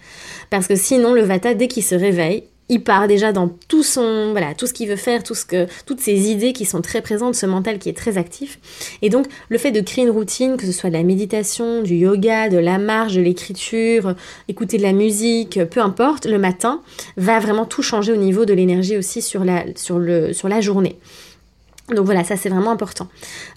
Parce 0.50 0.68
que 0.68 0.76
sinon, 0.76 1.14
le 1.14 1.22
Vata, 1.22 1.56
dès 1.56 1.68
qu'il 1.68 1.82
se 1.84 1.96
réveille, 1.96 2.44
il 2.70 2.84
part 2.84 3.08
déjà 3.08 3.32
dans 3.32 3.50
tout 3.68 3.84
son 3.84 4.32
voilà 4.32 4.54
tout 4.54 4.68
ce 4.68 4.74
qu'il 4.74 4.88
veut 4.88 4.96
faire 4.96 5.24
tout 5.24 5.36
ce 5.36 5.46
que 5.46 5.68
toutes 5.86 6.00
ces 6.00 6.32
idées 6.32 6.54
qui 6.54 6.66
sont 6.66 6.82
très 6.82 7.02
présentes 7.02 7.36
ce 7.36 7.46
mental 7.46 7.80
qui 7.80 7.90
est 7.90 7.98
très 7.98 8.18
actif. 8.18 8.60
Et 9.02 9.10
donc 9.10 9.28
le 9.50 9.58
fait 9.58 9.72
de 9.72 9.82
créer 9.82 10.06
une 10.06 10.12
routine 10.12 10.58
que 10.58 10.66
ce 10.66 10.72
soit 10.72 10.90
de 10.90 10.96
la 10.96 11.04
méditation 11.04 11.82
du 11.82 11.96
yoga 11.96 12.50
de 12.50 12.58
la 12.58 12.78
marche 12.78 13.14
de 13.14 13.22
l'écriture 13.22 14.16
écouter 14.48 14.78
de 14.78 14.84
la 14.84 14.94
musique 14.94 15.60
peu 15.70 15.82
importe 15.82 16.26
le 16.26 16.38
matin 16.38 16.82
va 17.18 17.40
vraiment 17.40 17.66
tout 17.66 17.82
changer 17.82 18.12
au 18.12 18.18
niveau 18.18 18.46
de 18.46 18.54
l'énergie 18.54 18.98
aussi 18.98 19.22
sur 19.22 19.44
la 19.44 19.64
sur 19.76 20.00
le 20.00 20.34
sur 20.34 20.48
la 20.48 20.62
journée 20.62 20.98
donc 21.90 22.06
voilà, 22.06 22.24
ça 22.24 22.38
c'est 22.38 22.50
vraiment 22.50 22.72
important. 22.72 23.08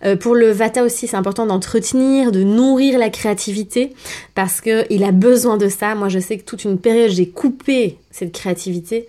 Euh, 0.04 0.16
pour 0.16 0.34
le 0.34 0.50
Vata 0.50 0.82
aussi, 0.82 1.06
c'est 1.06 1.16
important 1.16 1.46
d'entretenir, 1.46 2.32
de 2.32 2.42
nourrir 2.42 2.98
la 2.98 3.08
créativité 3.08 3.94
parce 4.34 4.60
qu'il 4.60 5.04
a 5.04 5.12
besoin 5.12 5.56
de 5.56 5.68
ça. 5.68 5.94
Moi, 5.94 6.08
je 6.08 6.18
sais 6.18 6.36
que 6.36 6.44
toute 6.44 6.64
une 6.64 6.78
période, 6.78 7.10
j'ai 7.10 7.28
coupé 7.28 7.98
cette 8.10 8.32
créativité 8.32 9.06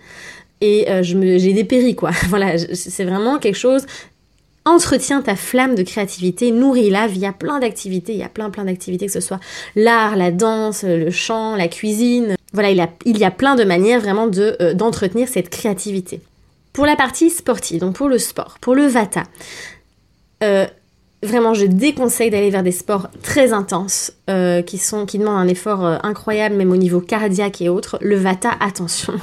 et 0.60 0.88
euh, 0.88 1.02
j'ai 1.02 1.52
dépéri 1.52 1.96
quoi. 1.96 2.10
voilà, 2.28 2.58
c'est 2.58 3.04
vraiment 3.04 3.38
quelque 3.38 3.58
chose. 3.58 3.86
Entretiens 4.64 5.22
ta 5.22 5.34
flamme 5.34 5.74
de 5.74 5.82
créativité, 5.82 6.50
nourris-la 6.52 7.06
via 7.06 7.32
plein 7.32 7.58
d'activités. 7.58 8.12
Il 8.12 8.18
y 8.18 8.22
a 8.22 8.28
plein 8.28 8.50
plein 8.50 8.66
d'activités, 8.66 9.06
que 9.06 9.12
ce 9.12 9.20
soit 9.20 9.40
l'art, 9.74 10.14
la 10.14 10.30
danse, 10.30 10.84
le 10.84 11.10
chant, 11.10 11.56
la 11.56 11.68
cuisine. 11.68 12.36
Voilà, 12.52 12.70
il, 12.70 13.18
y 13.18 13.24
a 13.24 13.30
plein 13.30 13.56
de 13.56 13.64
manières 13.64 14.00
vraiment 14.00 14.26
de 14.26 14.56
euh, 14.60 14.74
d'entretenir 14.74 15.26
cette 15.26 15.50
créativité. 15.50 16.20
Pour 16.78 16.86
la 16.86 16.94
partie 16.94 17.28
sportive, 17.28 17.80
donc 17.80 17.96
pour 17.96 18.08
le 18.08 18.18
sport, 18.18 18.60
pour 18.60 18.76
le 18.76 18.86
vata, 18.86 19.24
euh, 20.44 20.68
Vraiment, 21.20 21.52
je 21.52 21.66
déconseille 21.66 22.30
d'aller 22.30 22.48
vers 22.48 22.62
des 22.62 22.70
sports 22.70 23.08
très 23.24 23.52
intenses 23.52 24.12
euh, 24.30 24.62
qui 24.62 24.78
sont 24.78 25.04
qui 25.04 25.18
demandent 25.18 25.40
un 25.40 25.48
effort 25.48 25.84
euh, 25.84 25.96
incroyable, 26.04 26.54
même 26.54 26.70
au 26.70 26.76
niveau 26.76 27.00
cardiaque 27.00 27.60
et 27.60 27.68
autres. 27.68 27.98
Le 28.00 28.14
Vata, 28.14 28.52
attention, 28.60 29.14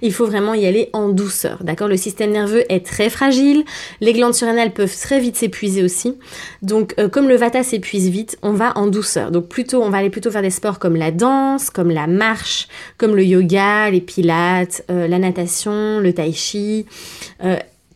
il 0.00 0.12
faut 0.12 0.26
vraiment 0.26 0.54
y 0.54 0.64
aller 0.64 0.90
en 0.92 1.08
douceur, 1.08 1.64
d'accord? 1.64 1.88
Le 1.88 1.96
système 1.96 2.30
nerveux 2.30 2.62
est 2.72 2.86
très 2.86 3.10
fragile, 3.10 3.64
les 4.00 4.12
glandes 4.12 4.34
surrénales 4.34 4.72
peuvent 4.72 4.96
très 4.96 5.18
vite 5.18 5.34
s'épuiser 5.34 5.82
aussi. 5.82 6.16
Donc, 6.62 6.94
euh, 7.00 7.08
comme 7.08 7.28
le 7.28 7.34
Vata 7.34 7.64
s'épuise 7.64 8.10
vite, 8.10 8.38
on 8.42 8.52
va 8.52 8.78
en 8.78 8.86
douceur. 8.86 9.32
Donc, 9.32 9.48
plutôt, 9.48 9.82
on 9.82 9.90
va 9.90 9.98
aller 9.98 10.10
plutôt 10.10 10.30
vers 10.30 10.42
des 10.42 10.50
sports 10.50 10.78
comme 10.78 10.94
la 10.94 11.10
danse, 11.10 11.70
comme 11.70 11.90
la 11.90 12.06
marche, 12.06 12.68
comme 12.96 13.16
le 13.16 13.24
yoga, 13.24 13.90
les 13.90 14.00
pilates, 14.00 14.84
la 14.88 15.18
natation, 15.18 15.98
le 15.98 16.12
tai 16.12 16.32
chi 16.32 16.86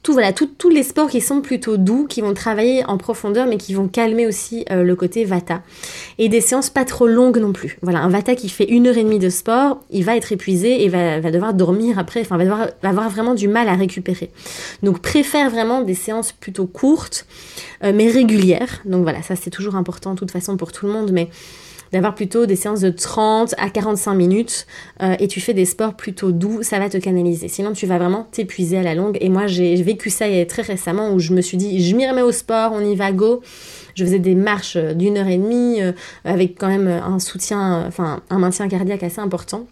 tout, 0.04 0.12
voilà, 0.12 0.34
tous 0.34 0.68
les 0.68 0.82
sports 0.82 1.08
qui 1.08 1.23
sont 1.23 1.40
plutôt 1.40 1.78
doux, 1.78 2.06
qui 2.06 2.21
vont 2.21 2.34
travailler 2.34 2.84
en 2.84 2.99
profondeur, 2.99 3.47
mais 3.47 3.56
qui 3.56 3.73
vont 3.73 3.88
calmer 3.88 4.26
aussi 4.26 4.67
euh, 4.71 4.82
le 4.82 4.95
côté 4.95 5.25
vata. 5.25 5.62
Et 6.19 6.28
des 6.28 6.43
séances 6.43 6.69
pas 6.69 6.84
trop 6.84 7.06
longues 7.06 7.38
non 7.38 7.54
plus. 7.54 7.78
Voilà, 7.80 8.00
un 8.00 8.10
vata 8.10 8.34
qui 8.34 8.50
fait 8.50 8.69
une 8.69 8.86
heure 8.86 8.99
et 8.99 9.02
demie 9.02 9.19
de 9.19 9.30
sport, 9.30 9.80
il 9.90 10.04
va 10.04 10.14
être 10.14 10.30
épuisé 10.30 10.84
et 10.84 10.90
va, 10.90 11.23
devoir 11.30 11.54
dormir 11.54 11.99
après, 11.99 12.21
enfin, 12.21 12.36
va 12.36 12.69
avoir 12.82 13.08
vraiment 13.08 13.34
du 13.34 13.49
mal 13.49 13.67
à 13.67 13.76
récupérer. 13.76 14.30
Donc, 14.82 15.00
préfère 15.00 15.49
vraiment 15.49 15.80
des 15.80 15.95
séances 15.95 16.32
plutôt 16.32 16.67
courtes, 16.67 17.26
euh, 17.82 17.93
mais 17.95 18.10
régulières. 18.10 18.82
Donc 18.84 19.04
voilà, 19.04 19.23
ça 19.23 19.36
c'est 19.36 19.50
toujours 19.50 19.75
important 19.75 20.12
de 20.12 20.19
toute 20.19 20.30
façon 20.30 20.58
pour 20.58 20.71
tout 20.71 20.84
le 20.84 20.93
monde, 20.93 21.12
mais 21.12 21.30
d'avoir 21.95 22.17
plutôt 22.17 22.45
des 22.45 22.57
séances 22.57 22.80
de 22.80 22.91
30 22.91 23.54
à 23.57 23.71
45 23.71 24.15
minutes 24.15 24.67
euh, 25.00 25.15
et 25.21 25.28
tu 25.28 25.41
fais 25.41 25.54
des 25.54 25.65
sports 25.65 25.95
plutôt 25.95 26.33
doux, 26.33 26.65
ça 26.65 26.80
va 26.80 26.89
te 26.89 26.99
canaliser. 26.99 27.47
Sinon, 27.47 27.73
tu 27.73 27.87
vas 27.87 27.99
vraiment 27.99 28.26
t'épuiser 28.33 28.78
à 28.78 28.83
la 28.83 28.97
longue. 28.97 29.17
Et 29.21 29.28
moi, 29.28 29.47
j'ai 29.47 29.80
vécu 29.80 30.11
ça 30.11 30.25
très 30.45 30.63
récemment 30.63 31.13
où 31.13 31.21
je 31.21 31.33
me 31.33 31.41
suis 31.41 31.57
dit, 31.57 31.89
je 31.89 31.95
m'y 31.95 32.04
remets 32.09 32.23
au 32.23 32.33
sport, 32.33 32.73
on 32.75 32.80
y 32.80 32.97
va, 32.97 33.13
go. 33.13 33.43
Je 33.95 34.04
faisais 34.04 34.19
des 34.19 34.35
marches 34.35 34.76
d'une 34.76 35.19
heure 35.19 35.28
et 35.28 35.39
demie 35.39 35.80
euh, 35.83 35.93
avec 36.25 36.59
quand 36.59 36.67
même 36.67 36.89
un 36.89 37.21
soutien, 37.21 37.85
enfin 37.87 38.23
un 38.28 38.39
maintien 38.39 38.67
cardiaque 38.67 39.04
assez 39.04 39.21
important 39.21 39.69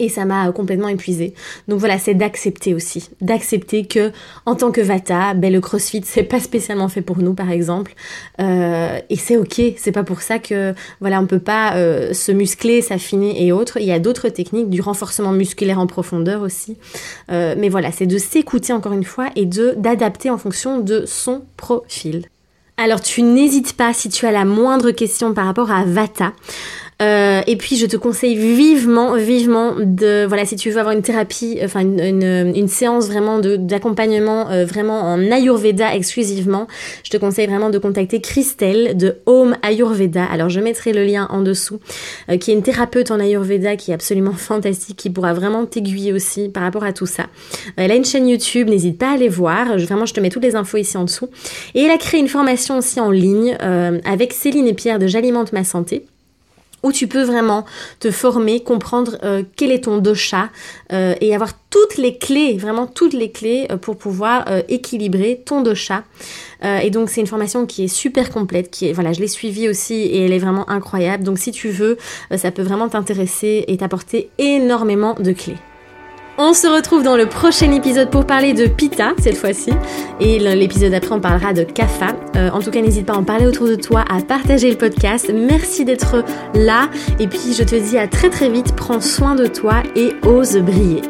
et 0.00 0.08
ça 0.08 0.24
m'a 0.24 0.50
complètement 0.50 0.88
épuisée. 0.88 1.34
Donc 1.68 1.78
voilà, 1.78 1.98
c'est 1.98 2.14
d'accepter 2.14 2.74
aussi, 2.74 3.10
d'accepter 3.20 3.84
que 3.84 4.10
en 4.46 4.56
tant 4.56 4.72
que 4.72 4.80
Vata, 4.80 5.34
ben 5.34 5.52
le 5.52 5.60
CrossFit 5.60 6.02
c'est 6.04 6.24
pas 6.24 6.40
spécialement 6.40 6.88
fait 6.88 7.02
pour 7.02 7.18
nous 7.18 7.34
par 7.34 7.50
exemple, 7.50 7.94
euh, 8.40 8.98
et 9.08 9.16
c'est 9.16 9.36
ok, 9.36 9.60
c'est 9.76 9.92
pas 9.92 10.02
pour 10.02 10.22
ça 10.22 10.38
que 10.38 10.74
voilà 11.00 11.20
on 11.20 11.26
peut 11.26 11.38
pas 11.38 11.76
euh, 11.76 12.12
se 12.12 12.32
muscler, 12.32 12.82
s'affiner 12.82 13.44
et 13.44 13.52
autres. 13.52 13.78
Il 13.78 13.86
y 13.86 13.92
a 13.92 13.98
d'autres 13.98 14.30
techniques, 14.30 14.70
du 14.70 14.80
renforcement 14.80 15.32
musculaire 15.32 15.78
en 15.78 15.86
profondeur 15.86 16.42
aussi, 16.42 16.78
euh, 17.30 17.54
mais 17.56 17.68
voilà, 17.68 17.92
c'est 17.92 18.06
de 18.06 18.18
s'écouter 18.18 18.72
encore 18.72 18.92
une 18.92 19.04
fois 19.04 19.28
et 19.36 19.44
de 19.44 19.74
d'adapter 19.76 20.30
en 20.30 20.38
fonction 20.38 20.80
de 20.80 21.04
son 21.06 21.42
profil. 21.56 22.24
Alors 22.82 23.02
tu 23.02 23.20
n'hésites 23.20 23.74
pas 23.74 23.92
si 23.92 24.08
tu 24.08 24.24
as 24.24 24.32
la 24.32 24.46
moindre 24.46 24.90
question 24.90 25.34
par 25.34 25.44
rapport 25.44 25.70
à 25.70 25.84
Vata. 25.84 26.32
Euh, 27.40 27.42
et 27.46 27.56
puis 27.56 27.76
je 27.76 27.86
te 27.86 27.96
conseille 27.96 28.36
vivement, 28.36 29.14
vivement 29.14 29.74
de, 29.78 30.24
voilà, 30.26 30.44
si 30.44 30.56
tu 30.56 30.70
veux 30.70 30.78
avoir 30.78 30.94
une 30.94 31.02
thérapie, 31.02 31.58
enfin 31.64 31.80
une, 31.80 32.68
séance 32.68 33.08
vraiment 33.08 33.40
d'accompagnement 33.40 34.48
euh, 34.50 34.64
vraiment 34.64 35.00
en 35.00 35.30
Ayurveda 35.30 35.94
exclusivement, 35.94 36.68
je 37.02 37.10
te 37.10 37.16
conseille 37.16 37.46
vraiment 37.46 37.70
de 37.70 37.78
contacter 37.78 38.20
Christelle 38.20 38.96
de 38.96 39.16
Home 39.26 39.56
Ayurveda. 39.62 40.24
Alors 40.24 40.48
je 40.48 40.60
mettrai 40.60 40.92
le 40.92 41.04
lien 41.04 41.26
en 41.30 41.40
dessous, 41.40 41.80
euh, 42.30 42.36
qui 42.36 42.50
est 42.50 42.54
une 42.54 42.62
thérapeute 42.62 43.10
en 43.10 43.18
Ayurveda 43.18 43.76
qui 43.76 43.90
est 43.90 43.94
absolument 43.94 44.32
fantastique, 44.36 44.96
qui 44.96 45.10
pourra 45.10 45.32
vraiment 45.32 45.66
t'aiguiller 45.66 46.12
aussi 46.12 46.48
par 46.48 46.62
rapport 46.62 46.84
à 46.84 46.92
tout 46.92 47.06
ça. 47.06 47.26
elle 47.76 47.90
a 47.90 47.94
une 47.94 48.04
chaîne 48.04 48.28
YouTube, 48.28 48.68
n'hésite 48.68 48.98
pas 48.98 49.10
à 49.10 49.14
aller 49.14 49.28
voir. 49.28 49.76
vraiment, 49.78 50.06
je 50.06 50.14
te 50.14 50.20
mets 50.20 50.30
toutes 50.30 50.44
les 50.44 50.54
infos 50.54 50.76
ici 50.76 50.96
en 50.96 51.04
dessous. 51.04 51.28
Et 51.74 51.82
elle 51.82 51.90
a 51.90 51.98
créé 51.98 52.20
une 52.20 52.28
formation 52.28 52.78
aussi 52.78 53.00
en 53.00 53.10
ligne 53.10 53.56
avec 54.04 54.32
Céline 54.32 54.66
et 54.66 54.74
Pierre 54.74 54.98
de 54.98 55.06
J'alimente 55.06 55.52
ma 55.52 55.64
santé 55.64 56.04
où 56.82 56.92
tu 56.92 57.06
peux 57.06 57.22
vraiment 57.22 57.64
te 57.98 58.10
former, 58.10 58.60
comprendre 58.60 59.18
euh, 59.22 59.42
quel 59.56 59.70
est 59.70 59.84
ton 59.84 59.98
dosha 59.98 60.50
euh, 60.92 61.14
et 61.20 61.34
avoir 61.34 61.52
toutes 61.70 61.96
les 61.96 62.18
clés, 62.18 62.56
vraiment 62.56 62.86
toutes 62.86 63.12
les 63.12 63.30
clés 63.30 63.66
euh, 63.70 63.76
pour 63.76 63.96
pouvoir 63.96 64.46
équilibrer 64.68 65.42
ton 65.44 65.62
dosha. 65.62 66.04
et 66.62 66.90
donc 66.90 67.10
c'est 67.10 67.20
une 67.20 67.26
formation 67.26 67.66
qui 67.66 67.84
est 67.84 67.88
super 67.88 68.30
complète, 68.30 68.70
qui 68.70 68.88
est 68.88 68.92
voilà, 68.92 69.12
je 69.12 69.20
l'ai 69.20 69.28
suivie 69.28 69.68
aussi 69.68 69.94
et 69.94 70.24
elle 70.24 70.32
est 70.32 70.38
vraiment 70.38 70.68
incroyable. 70.68 71.24
Donc 71.24 71.38
si 71.38 71.52
tu 71.52 71.68
veux, 71.68 71.96
ça 72.36 72.50
peut 72.50 72.62
vraiment 72.62 72.88
t'intéresser 72.88 73.64
et 73.68 73.76
t'apporter 73.76 74.30
énormément 74.38 75.14
de 75.14 75.32
clés. 75.32 75.56
On 76.42 76.54
se 76.54 76.66
retrouve 76.66 77.02
dans 77.02 77.18
le 77.18 77.26
prochain 77.26 77.70
épisode 77.70 78.08
pour 78.08 78.24
parler 78.24 78.54
de 78.54 78.66
Pita 78.66 79.12
cette 79.18 79.36
fois-ci. 79.36 79.72
Et 80.20 80.38
l'épisode 80.38 80.94
après, 80.94 81.12
on 81.12 81.20
parlera 81.20 81.52
de 81.52 81.64
Kafa. 81.64 82.16
Euh, 82.34 82.48
en 82.48 82.60
tout 82.60 82.70
cas, 82.70 82.80
n'hésite 82.80 83.04
pas 83.04 83.12
à 83.12 83.18
en 83.18 83.24
parler 83.24 83.44
autour 83.44 83.66
de 83.66 83.74
toi, 83.74 84.06
à 84.10 84.22
partager 84.22 84.70
le 84.70 84.78
podcast. 84.78 85.30
Merci 85.34 85.84
d'être 85.84 86.24
là. 86.54 86.88
Et 87.18 87.26
puis, 87.26 87.52
je 87.52 87.62
te 87.62 87.74
dis 87.74 87.98
à 87.98 88.08
très 88.08 88.30
très 88.30 88.48
vite. 88.48 88.74
Prends 88.74 89.02
soin 89.02 89.34
de 89.34 89.48
toi 89.48 89.82
et 89.94 90.14
ose 90.24 90.56
briller. 90.56 91.02